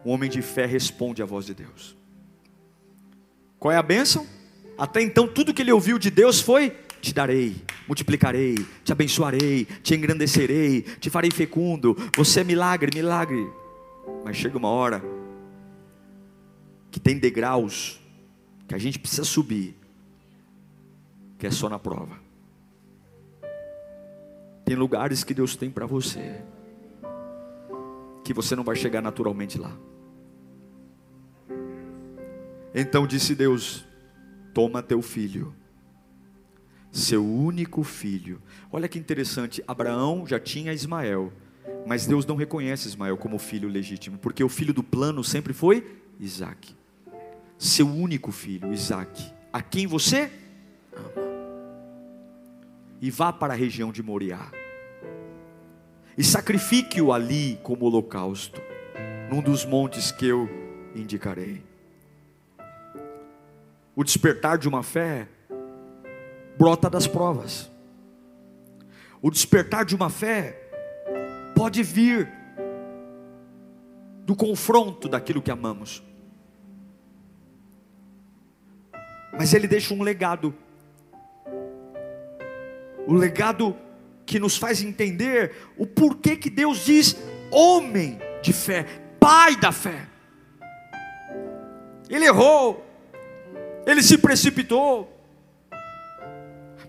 Um 0.06 0.12
homem 0.12 0.30
de 0.30 0.44
fé 0.44 0.68
responde 0.68 1.24
à 1.24 1.26
voz 1.26 1.44
de 1.44 1.56
Deus. 1.56 1.98
Qual 3.58 3.72
é 3.72 3.78
a 3.78 3.82
bênção? 3.82 4.28
Até 4.78 5.02
então, 5.02 5.28
tudo 5.28 5.52
que 5.52 5.64
ele 5.64 5.72
ouviu 5.72 5.98
de 5.98 6.12
Deus 6.12 6.40
foi: 6.40 6.70
Te 7.02 7.16
darei, 7.16 7.56
multiplicarei, 7.88 8.64
te 8.84 8.92
abençoarei, 8.92 9.66
te 9.82 9.96
engrandecerei, 9.96 10.84
te 10.84 11.10
farei 11.10 11.32
fecundo. 11.32 11.98
Você 12.16 12.42
é 12.42 12.44
milagre, 12.44 12.92
milagre. 12.94 13.50
Mas 14.24 14.38
chega 14.38 14.56
uma 14.56 14.70
hora 14.70 15.02
que 16.92 17.00
tem 17.00 17.18
degraus 17.18 18.00
que 18.68 18.76
a 18.76 18.78
gente 18.78 19.00
precisa 19.00 19.24
subir, 19.24 19.76
que 21.40 21.48
é 21.48 21.52
só 21.52 21.68
na 21.68 21.80
prova. 21.80 22.20
Tem 24.64 24.76
lugares 24.76 25.24
que 25.24 25.34
Deus 25.34 25.56
tem 25.56 25.72
para 25.72 25.88
você 25.88 26.40
que 28.28 28.34
você 28.34 28.58
não 28.58 28.64
vai 28.64 28.76
chegar 28.76 29.02
naturalmente 29.02 29.58
lá. 29.58 29.72
Então 32.76 33.08
disse 33.08 33.34
Deus: 33.34 33.86
Toma 34.54 34.84
teu 34.84 35.02
filho, 35.02 35.56
seu 36.92 37.26
único 37.26 37.84
filho. 37.86 38.42
Olha 38.70 38.90
que 38.90 39.00
interessante, 39.00 39.64
Abraão 39.66 40.28
já 40.28 40.38
tinha 40.38 40.74
Ismael, 40.74 41.32
mas 41.86 42.06
Deus 42.06 42.26
não 42.26 42.36
reconhece 42.36 42.90
Ismael 42.90 43.16
como 43.16 43.40
filho 43.40 43.70
legítimo, 43.70 44.18
porque 44.18 44.44
o 44.44 44.50
filho 44.50 44.74
do 44.74 44.84
plano 44.84 45.24
sempre 45.24 45.54
foi 45.54 46.02
Isaac. 46.20 46.76
Seu 47.58 47.88
único 47.88 48.34
filho, 48.34 48.74
Isaac, 48.74 49.24
a 49.54 49.62
quem 49.62 49.88
você 49.88 50.30
ama. 50.94 51.28
E 53.02 53.10
vá 53.10 53.32
para 53.32 53.54
a 53.54 53.56
região 53.56 53.90
de 53.90 54.04
Moriá 54.04 54.52
e 56.18 56.24
sacrifique-o 56.24 57.14
ali 57.14 57.60
como 57.62 57.86
holocausto, 57.86 58.60
num 59.30 59.42
dos 59.42 59.64
montes 59.64 60.12
que 60.12 60.26
eu 60.26 60.50
indicarei. 60.96 61.64
o 63.96 64.04
despertar 64.04 64.60
de 64.60 64.68
uma 64.68 64.84
fé 64.84 65.28
brota 66.56 66.88
das 66.88 67.08
provas. 67.08 67.72
O 69.20 69.32
despertar 69.32 69.86
de 69.86 69.96
uma 69.96 70.08
fé 70.08 70.70
pode 71.56 71.82
vir 71.82 72.32
do 74.24 74.36
confronto 74.36 75.10
daquilo 75.10 75.42
que 75.42 75.50
amamos. 75.50 76.04
Mas 79.34 79.52
ele 79.56 79.68
deixa 79.68 79.96
um 79.96 80.04
legado. 80.04 80.54
O 83.08 83.14
legado 83.14 83.76
que 84.28 84.38
nos 84.38 84.58
faz 84.58 84.84
entender 84.84 85.56
o 85.78 85.88
porquê 85.88 86.36
que 86.36 86.50
Deus 86.50 86.84
diz 86.84 87.16
homem 87.50 88.20
de 88.44 88.52
fé, 88.52 88.86
pai 89.20 89.56
da 89.56 89.72
fé. 89.72 90.06
Ele 92.10 92.26
errou, 92.26 92.86
ele 93.86 94.04
se 94.04 94.18
precipitou. 94.18 95.14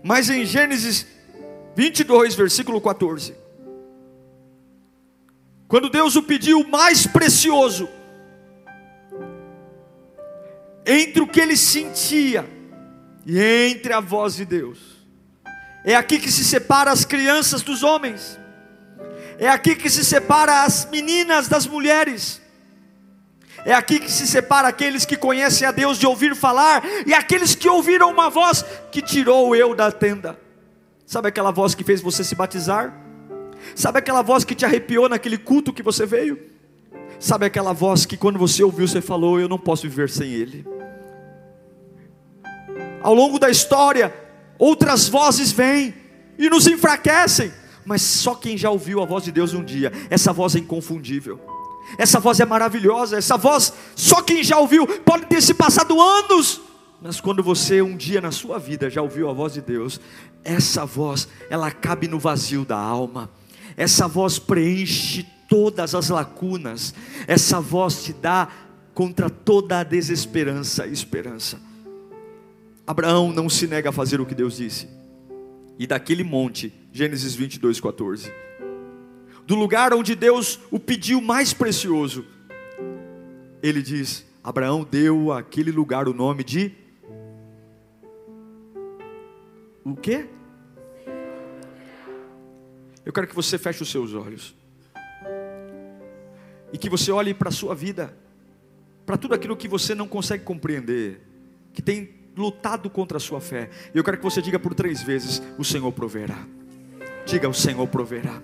Mas 0.03 0.29
em 0.29 0.45
Gênesis 0.45 1.07
22, 1.75 2.35
versículo 2.35 2.81
14, 2.81 3.33
quando 5.67 5.89
Deus 5.89 6.15
o 6.17 6.23
pediu 6.23 6.67
mais 6.67 7.07
precioso, 7.07 7.87
entre 10.85 11.21
o 11.21 11.27
que 11.27 11.39
ele 11.39 11.55
sentia 11.55 12.45
e 13.25 13.39
entre 13.39 13.93
a 13.93 13.99
voz 13.99 14.35
de 14.35 14.45
Deus, 14.45 14.98
é 15.83 15.95
aqui 15.95 16.19
que 16.19 16.31
se 16.31 16.43
separa 16.43 16.91
as 16.91 17.05
crianças 17.05 17.61
dos 17.61 17.83
homens, 17.83 18.39
é 19.37 19.47
aqui 19.47 19.75
que 19.75 19.89
se 19.89 20.03
separa 20.03 20.63
as 20.63 20.87
meninas 20.91 21.47
das 21.47 21.65
mulheres. 21.65 22.41
É 23.65 23.73
aqui 23.73 23.99
que 23.99 24.11
se 24.11 24.25
separa 24.25 24.67
aqueles 24.69 25.05
que 25.05 25.17
conhecem 25.17 25.67
a 25.67 25.71
Deus 25.71 25.97
de 25.97 26.07
ouvir 26.07 26.35
falar 26.35 26.81
e 27.05 27.13
aqueles 27.13 27.55
que 27.55 27.67
ouviram 27.67 28.09
uma 28.09 28.29
voz 28.29 28.63
que 28.91 29.01
tirou 29.01 29.55
eu 29.55 29.75
da 29.75 29.91
tenda. 29.91 30.39
Sabe 31.05 31.27
aquela 31.27 31.51
voz 31.51 31.75
que 31.75 31.83
fez 31.83 32.01
você 32.01 32.23
se 32.23 32.35
batizar? 32.35 32.93
Sabe 33.75 33.99
aquela 33.99 34.21
voz 34.21 34.43
que 34.43 34.55
te 34.55 34.65
arrepiou 34.65 35.09
naquele 35.09 35.37
culto 35.37 35.73
que 35.73 35.83
você 35.83 36.05
veio? 36.05 36.39
Sabe 37.19 37.45
aquela 37.45 37.73
voz 37.73 38.05
que 38.05 38.15
quando 38.15 38.39
você 38.39 38.63
ouviu 38.63 38.87
você 38.87 39.01
falou: 39.01 39.39
Eu 39.39 39.49
não 39.49 39.57
posso 39.57 39.83
viver 39.83 40.09
sem 40.09 40.31
Ele. 40.31 40.65
Ao 43.01 43.13
longo 43.13 43.39
da 43.39 43.49
história, 43.49 44.13
outras 44.59 45.07
vozes 45.07 45.51
vêm 45.51 45.95
e 46.37 46.49
nos 46.49 46.67
enfraquecem, 46.67 47.51
mas 47.85 48.01
só 48.01 48.35
quem 48.35 48.57
já 48.57 48.69
ouviu 48.69 49.01
a 49.01 49.05
voz 49.05 49.23
de 49.23 49.31
Deus 49.31 49.53
um 49.53 49.63
dia, 49.63 49.91
essa 50.09 50.31
voz 50.31 50.55
é 50.55 50.59
inconfundível. 50.59 51.39
Essa 51.97 52.19
voz 52.19 52.39
é 52.39 52.45
maravilhosa, 52.45 53.17
essa 53.17 53.35
voz, 53.35 53.73
só 53.95 54.21
quem 54.21 54.43
já 54.43 54.59
ouviu, 54.59 54.85
pode 54.85 55.25
ter 55.25 55.41
se 55.41 55.55
passado 55.55 55.99
anos, 55.99 56.61
mas 57.01 57.19
quando 57.19 57.41
você 57.41 57.81
um 57.81 57.97
dia 57.97 58.21
na 58.21 58.31
sua 58.31 58.59
vida 58.59 58.89
já 58.89 59.01
ouviu 59.01 59.27
a 59.27 59.33
voz 59.33 59.53
de 59.53 59.61
Deus, 59.61 59.99
essa 60.43 60.85
voz, 60.85 61.27
ela 61.49 61.71
cabe 61.71 62.07
no 62.07 62.19
vazio 62.19 62.63
da 62.63 62.77
alma, 62.77 63.29
essa 63.75 64.07
voz 64.07 64.37
preenche 64.37 65.25
todas 65.47 65.95
as 65.95 66.09
lacunas, 66.09 66.93
essa 67.27 67.59
voz 67.59 68.03
te 68.03 68.13
dá 68.13 68.49
contra 68.93 69.29
toda 69.29 69.79
a 69.79 69.83
desesperança 69.83 70.85
e 70.85 70.93
esperança. 70.93 71.68
Abraão 72.89 73.31
não 73.31 73.47
se 73.47 73.67
nega 73.67 73.89
a 73.89 73.93
fazer 73.93 74.19
o 74.19 74.25
que 74.25 74.33
Deus 74.33 74.57
disse, 74.57 74.89
e 75.77 75.85
daquele 75.85 76.23
monte, 76.23 76.73
Gênesis 76.91 77.35
22, 77.35 77.79
14 77.79 78.31
do 79.45 79.53
lugar 79.53 79.93
onde 79.93 80.15
Deus 80.15 80.59
o 80.71 80.79
pediu 80.79 81.21
mais 81.21 81.53
precioso. 81.53 82.25
Ele 83.61 83.83
diz: 83.83 84.25
Abraão 84.43 84.83
deu 84.83 85.31
àquele 85.31 85.71
lugar 85.71 86.07
o 86.07 86.13
nome 86.15 86.43
de 86.43 86.71
o 89.83 89.95
quê? 89.95 90.27
Eu 93.05 93.13
quero 93.13 93.27
que 93.27 93.35
você 93.35 93.59
feche 93.59 93.83
os 93.83 93.91
seus 93.91 94.15
olhos. 94.15 94.55
E 96.73 96.77
que 96.77 96.89
você 96.89 97.11
olhe 97.11 97.35
para 97.35 97.49
a 97.49 97.51
sua 97.51 97.75
vida, 97.75 98.17
para 99.05 99.15
tudo 99.15 99.35
aquilo 99.35 99.55
que 99.55 99.67
você 99.67 99.93
não 99.93 100.07
consegue 100.07 100.43
compreender, 100.43 101.21
que 101.71 101.83
tem 101.83 102.18
lutado 102.39 102.89
contra 102.89 103.17
a 103.17 103.19
sua 103.21 103.41
fé. 103.41 103.69
Eu 103.93 104.03
quero 104.03 104.17
que 104.17 104.23
você 104.23 104.41
diga 104.41 104.57
por 104.57 104.73
três 104.73 105.03
vezes: 105.03 105.41
O 105.57 105.63
Senhor 105.63 105.91
proverá. 105.91 106.39
Diga: 107.25 107.47
O 107.47 107.53
Senhor 107.53 107.85
proverá 107.87 108.41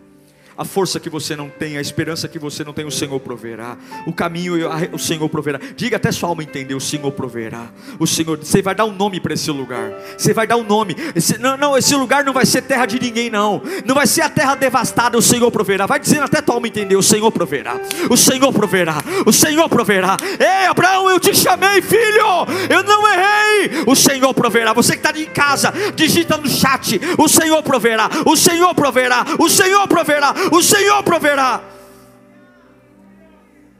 a 0.57 0.63
força 0.63 0.99
que 0.99 1.09
você 1.09 1.35
não 1.35 1.49
tem, 1.49 1.77
a 1.77 1.81
esperança 1.81 2.27
que 2.27 2.39
você 2.39 2.63
não 2.63 2.71
tem, 2.71 2.85
o 2.85 2.91
Senhor 2.91 3.19
proverá. 3.19 3.77
O 4.05 4.13
caminho, 4.13 4.53
o 4.93 4.99
Senhor 4.99 5.27
proverá. 5.27 5.59
Diga 5.75 5.97
até 5.97 6.11
sua 6.11 6.29
alma 6.29 6.43
entender: 6.43 6.75
o 6.75 6.79
Senhor 6.79 7.11
proverá. 7.11 7.67
O 7.99 8.07
Senhor, 8.07 8.37
você 8.37 8.61
vai 8.61 8.73
dar 8.73 8.85
um 8.85 8.93
nome 8.93 9.19
para 9.19 9.33
esse 9.33 9.51
lugar. 9.51 9.91
Você 10.17 10.33
vai 10.33 10.47
dar 10.47 10.55
um 10.55 10.63
nome. 10.63 10.95
Esse, 11.13 11.37
não, 11.37 11.57
não, 11.57 11.77
esse 11.77 11.93
lugar 11.95 12.23
não 12.23 12.31
vai 12.31 12.45
ser 12.45 12.61
terra 12.61 12.85
de 12.85 12.99
ninguém, 12.99 13.29
não. 13.29 13.61
Não 13.85 13.95
vai 13.95 14.07
ser 14.07 14.21
a 14.21 14.29
terra 14.29 14.55
devastada, 14.55 15.17
o 15.17 15.21
Senhor 15.21 15.51
proverá. 15.51 15.85
Vai 15.85 15.99
dizendo 15.99 16.23
até 16.23 16.41
tua 16.41 16.55
alma 16.55 16.67
entender: 16.67 16.95
o 16.95 17.03
Senhor 17.03 17.31
proverá. 17.31 17.75
O 18.09 18.15
Senhor 18.15 18.53
proverá. 18.53 19.03
O 19.25 19.33
Senhor 19.33 19.67
proverá. 19.67 20.15
Ei, 20.39 20.67
Abraão, 20.67 21.09
eu 21.09 21.19
te 21.19 21.35
chamei, 21.35 21.81
filho. 21.81 22.45
Eu 22.69 22.81
não 22.83 23.05
errei. 23.07 23.83
O 23.85 23.95
Senhor 23.95 24.33
proverá. 24.33 24.71
Você 24.71 24.93
que 24.93 25.05
está 25.05 25.19
em 25.19 25.25
casa, 25.25 25.73
digita 25.95 26.37
no 26.37 26.47
chat: 26.47 26.99
o 27.17 27.27
Senhor 27.27 27.61
proverá. 27.61 28.09
O 28.25 28.37
Senhor 28.37 28.73
proverá. 28.73 29.25
O 29.37 29.49
Senhor 29.49 29.85
proverá 29.87 30.33
o 30.51 30.61
Senhor 30.61 31.03
proverá. 31.03 31.63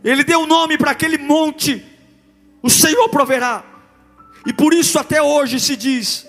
Ele 0.03 0.23
deu 0.23 0.39
um 0.39 0.47
nome 0.47 0.77
para 0.77 0.91
aquele 0.91 1.17
monte, 1.17 1.83
o 2.61 2.69
Senhor 2.69 3.09
proverá. 3.09 3.63
E 4.45 4.53
por 4.53 4.73
isso 4.73 4.99
até 4.99 5.21
hoje 5.21 5.59
se 5.59 5.75
diz: 5.75 6.27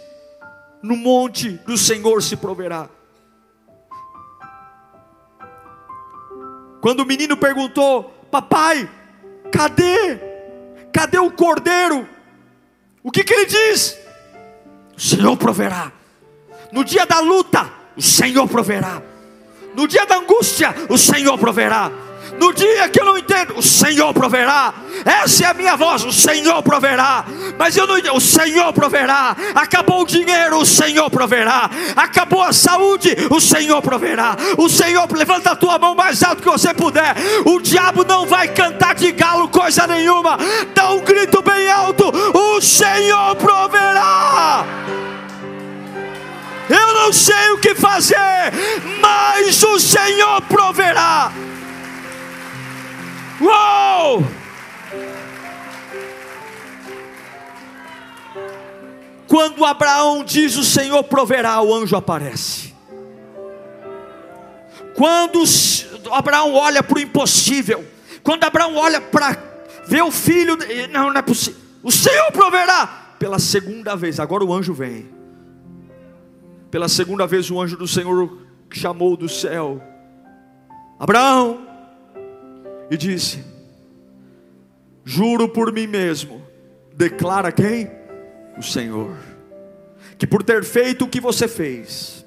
no 0.82 0.96
monte 0.96 1.50
do 1.50 1.76
Senhor 1.76 2.22
se 2.22 2.36
proverá. 2.36 2.88
Quando 6.80 7.00
o 7.00 7.06
menino 7.06 7.36
perguntou: 7.36 8.04
Papai, 8.30 8.88
cadê? 9.52 10.18
Cadê 10.92 11.18
o 11.18 11.30
cordeiro? 11.30 12.08
O 13.02 13.10
que, 13.10 13.22
que 13.24 13.34
ele 13.34 13.46
diz? 13.46 13.98
O 14.96 15.00
Senhor 15.00 15.36
proverá. 15.36 15.92
No 16.72 16.84
dia 16.84 17.04
da 17.04 17.20
luta, 17.20 17.70
o 17.96 18.02
Senhor 18.02 18.48
proverá. 18.48 19.02
No 19.76 19.86
dia 19.86 20.06
da 20.06 20.16
angústia, 20.16 20.74
o 20.88 20.96
Senhor 20.96 21.36
proverá. 21.36 21.92
No 22.40 22.52
dia 22.52 22.88
que 22.88 22.98
eu 22.98 23.04
não 23.04 23.18
entendo, 23.18 23.58
o 23.58 23.62
Senhor 23.62 24.12
proverá. 24.14 24.72
Essa 25.04 25.44
é 25.44 25.46
a 25.46 25.54
minha 25.54 25.76
voz, 25.76 26.02
o 26.02 26.12
Senhor 26.12 26.62
proverá. 26.62 27.26
Mas 27.58 27.76
eu 27.76 27.86
não 27.86 27.98
entendo, 27.98 28.16
o 28.16 28.20
Senhor 28.20 28.72
proverá. 28.72 29.36
Acabou 29.54 30.02
o 30.02 30.06
dinheiro, 30.06 30.58
o 30.58 30.64
Senhor 30.64 31.10
proverá. 31.10 31.70
Acabou 31.94 32.42
a 32.42 32.54
saúde, 32.54 33.14
o 33.30 33.38
Senhor 33.38 33.82
proverá. 33.82 34.34
O 34.56 34.66
Senhor, 34.68 35.06
levanta 35.12 35.50
a 35.50 35.56
tua 35.56 35.78
mão 35.78 35.94
mais 35.94 36.22
alto 36.22 36.42
que 36.42 36.48
você 36.48 36.72
puder. 36.72 37.14
O 37.44 37.60
diabo 37.60 38.02
não 38.02 38.26
vai 38.26 38.48
cantar 38.48 38.94
de 38.94 39.12
galo 39.12 39.48
coisa 39.48 39.86
nenhuma. 39.86 40.38
Dá 40.74 40.90
um 40.90 41.00
grito 41.00 41.42
bem 41.42 41.70
alto: 41.70 42.10
o 42.34 42.60
Senhor 42.62 43.36
proverá. 43.36 44.64
Eu 46.68 46.94
não 46.94 47.12
sei 47.12 47.50
o 47.50 47.58
que 47.58 47.74
fazer, 47.74 48.16
mas 49.00 49.62
o 49.62 49.78
Senhor 49.78 50.42
proverá. 50.42 51.32
Uou! 53.40 54.24
Quando 59.28 59.64
Abraão 59.64 60.24
diz 60.24 60.56
o 60.56 60.64
Senhor 60.64 61.02
proverá, 61.04 61.60
o 61.60 61.74
anjo 61.74 61.96
aparece. 61.96 62.74
Quando 64.94 65.44
Abraão 66.10 66.54
olha 66.54 66.82
para 66.82 66.96
o 66.96 67.00
impossível, 67.00 67.84
quando 68.22 68.44
Abraão 68.44 68.74
olha 68.76 69.00
para 69.00 69.36
ver 69.86 70.02
o 70.02 70.10
filho, 70.10 70.56
não, 70.90 71.10
não 71.10 71.18
é 71.18 71.22
possível. 71.22 71.60
O 71.82 71.92
Senhor 71.92 72.32
proverá 72.32 73.14
pela 73.18 73.38
segunda 73.38 73.94
vez. 73.94 74.18
Agora 74.18 74.44
o 74.44 74.52
anjo 74.52 74.72
vem. 74.72 75.15
Pela 76.76 76.90
segunda 76.90 77.26
vez 77.26 77.50
o 77.50 77.58
anjo 77.58 77.74
do 77.74 77.88
Senhor 77.88 78.36
chamou 78.70 79.16
do 79.16 79.30
céu 79.30 79.82
Abraão 80.98 81.66
e 82.90 82.98
disse: 82.98 83.42
Juro 85.02 85.48
por 85.48 85.72
mim 85.72 85.86
mesmo, 85.86 86.46
declara 86.94 87.50
quem? 87.50 87.90
O 88.58 88.62
Senhor, 88.62 89.16
que 90.18 90.26
por 90.26 90.42
ter 90.42 90.62
feito 90.64 91.06
o 91.06 91.08
que 91.08 91.18
você 91.18 91.48
fez, 91.48 92.26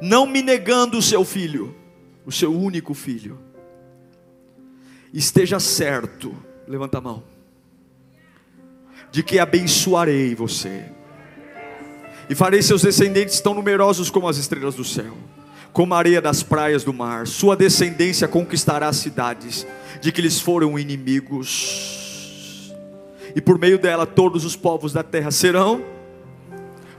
não 0.00 0.24
me 0.24 0.40
negando 0.40 0.96
o 0.96 1.02
seu 1.02 1.24
filho, 1.24 1.74
o 2.24 2.30
seu 2.30 2.54
único 2.56 2.94
filho, 2.94 3.40
esteja 5.12 5.58
certo, 5.58 6.32
levanta 6.64 6.98
a 6.98 7.00
mão, 7.00 7.24
de 9.10 9.24
que 9.24 9.40
abençoarei 9.40 10.32
você 10.32 10.94
e 12.28 12.34
farei 12.34 12.62
seus 12.62 12.82
descendentes 12.82 13.40
tão 13.40 13.54
numerosos 13.54 14.10
como 14.10 14.28
as 14.28 14.36
estrelas 14.36 14.74
do 14.74 14.84
céu, 14.84 15.14
como 15.72 15.94
a 15.94 15.98
areia 15.98 16.20
das 16.20 16.42
praias 16.42 16.84
do 16.84 16.92
mar. 16.92 17.26
Sua 17.26 17.56
descendência 17.56 18.26
conquistará 18.26 18.88
as 18.88 18.96
cidades 18.96 19.66
de 20.00 20.12
que 20.12 20.20
lhes 20.20 20.40
foram 20.40 20.78
inimigos, 20.78 22.72
e 23.34 23.40
por 23.40 23.58
meio 23.58 23.78
dela 23.78 24.06
todos 24.06 24.44
os 24.44 24.56
povos 24.56 24.92
da 24.92 25.02
terra 25.02 25.30
serão, 25.30 25.84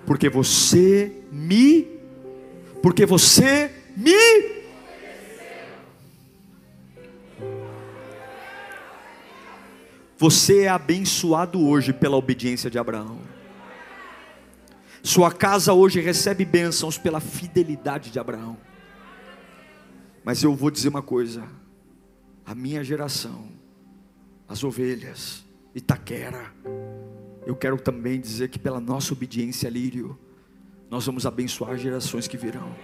porque 0.06 0.30
você 0.30 1.12
me, 1.32 1.88
porque 2.82 3.06
você 3.06 3.72
me 3.96 4.58
Você 10.20 10.64
é 10.64 10.68
abençoado 10.68 11.64
hoje 11.64 11.94
pela 11.94 12.18
obediência 12.18 12.72
de 12.72 12.80
Abraão. 12.80 13.20
Sua 15.04 15.32
casa 15.32 15.74
hoje 15.74 16.00
recebe 16.02 16.44
bênçãos 16.44 16.98
pela 16.98 17.20
fidelidade 17.20 18.12
de 18.12 18.20
Abraão. 18.20 18.58
Mas 20.24 20.44
eu 20.44 20.54
vou 20.56 20.70
dizer 20.70 20.90
uma 20.90 21.02
coisa: 21.02 21.48
a 22.46 22.54
minha 22.54 22.84
geração, 22.84 23.50
as 24.48 24.64
ovelhas, 24.64 25.46
Itaquera, 25.74 26.54
eu 27.46 27.56
quero 27.56 27.80
também 27.80 28.20
dizer 28.20 28.50
que 28.50 28.60
pela 28.60 28.80
nossa 28.80 29.14
obediência, 29.14 29.70
Lírio, 29.70 30.20
nós 30.90 31.06
vamos 31.06 31.26
abençoar 31.26 31.78
gerações 31.78 32.28
que 32.28 32.38
virão. 32.38 32.76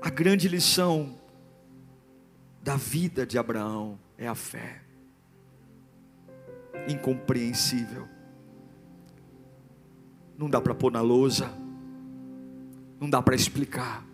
A 0.00 0.10
grande 0.10 0.48
lição 0.48 1.18
da 2.62 2.76
vida 2.76 3.26
de 3.26 3.38
Abraão 3.38 3.98
é 4.16 4.26
a 4.26 4.34
fé. 4.34 4.82
Incompreensível. 6.88 8.08
Não 10.36 10.48
dá 10.48 10.60
para 10.60 10.74
pôr 10.74 10.90
na 10.90 11.00
lousa. 11.00 11.50
Não 13.00 13.08
dá 13.08 13.22
para 13.22 13.34
explicar. 13.34 14.04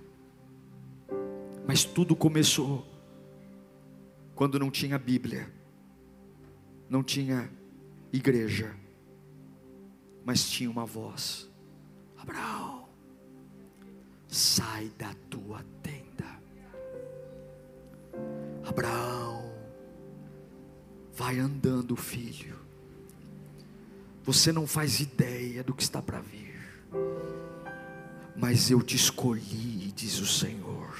Mas 1.67 1.85
tudo 1.85 2.17
começou 2.17 2.87
quando 4.35 4.59
não 4.59 4.71
tinha 4.71 4.99
Bíblia. 4.99 5.53
Não 6.89 7.03
tinha 7.03 7.51
igreja. 8.13 8.75
Mas 10.25 10.49
tinha 10.49 10.71
uma 10.71 10.85
voz. 10.85 11.51
Abraão, 12.17 12.89
sai 14.27 14.91
da 14.99 15.15
tua 15.31 15.63
tenda 15.83 15.99
Abraão, 18.69 19.48
vai 21.19 21.41
andando, 21.41 21.97
filho. 21.97 22.55
Você 24.23 24.53
não 24.53 24.69
faz 24.69 25.01
ideia 25.01 25.65
do 25.65 25.75
que 25.75 25.83
está 25.83 26.01
para 26.01 26.21
vir, 26.21 26.55
mas 28.37 28.71
eu 28.71 28.81
te 28.81 28.95
escolhi, 28.95 29.91
diz 29.97 30.21
o 30.21 30.27
Senhor. 30.27 30.97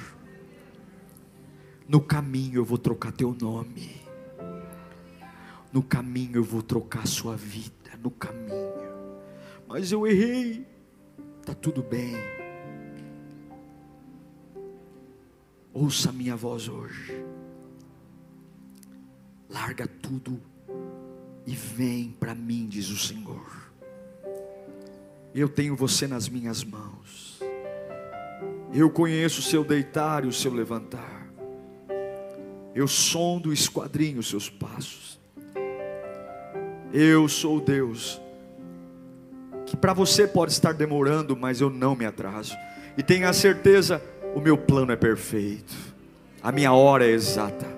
No 1.87 2.01
caminho 2.01 2.57
eu 2.57 2.65
vou 2.65 2.79
trocar 2.79 3.13
teu 3.13 3.33
nome, 3.33 4.03
no 5.73 5.85
caminho 5.85 6.39
eu 6.39 6.45
vou 6.45 6.63
trocar 6.63 7.07
sua 7.07 7.37
vida, 7.37 7.97
no 8.03 8.11
caminho. 8.11 8.59
Mas 9.69 9.93
eu 9.93 10.05
errei, 10.05 10.67
está 11.41 11.55
tudo 11.55 11.81
bem. 11.81 12.17
Ouça 15.73 16.09
a 16.11 16.13
minha 16.13 16.35
voz 16.35 16.69
hoje 16.69 17.38
larga 19.49 19.87
tudo 19.87 20.41
e 21.47 21.55
vem 21.55 22.15
para 22.19 22.35
mim, 22.35 22.67
diz 22.69 22.91
o 22.91 22.97
Senhor. 22.97 23.47
Eu 25.35 25.49
tenho 25.49 25.77
você 25.77 26.07
nas 26.07 26.29
minhas 26.29 26.65
mãos. 26.65 27.41
Eu 28.73 28.91
conheço 28.91 29.41
o 29.41 29.43
seu 29.43 29.65
deitar 29.65 30.25
e 30.25 30.29
o 30.29 30.33
seu 30.33 30.53
levantar. 30.53 31.27
Eu 32.75 32.87
sondo 32.87 33.51
e 33.51 33.55
esquadrinho 33.55 34.21
os 34.21 34.29
seus 34.29 34.51
passos. 34.51 35.19
Eu 36.93 37.29
sou 37.29 37.61
Deus 37.61 38.21
que 39.69 39.77
para 39.77 39.93
você 39.93 40.27
pode 40.27 40.53
estar 40.53 40.73
demorando, 40.73 41.37
mas 41.37 41.61
eu 41.61 41.69
não 41.69 41.95
me 41.95 42.07
atraso. 42.07 42.57
E 42.97 43.03
tenha 43.03 43.33
certeza, 43.35 44.03
o 44.35 44.41
meu 44.41 44.57
plano 44.57 44.93
é 44.93 44.97
perfeito. 44.97 45.75
A 46.43 46.51
minha 46.51 46.73
hora 46.73 47.07
é 47.07 47.11
exata. 47.11 47.78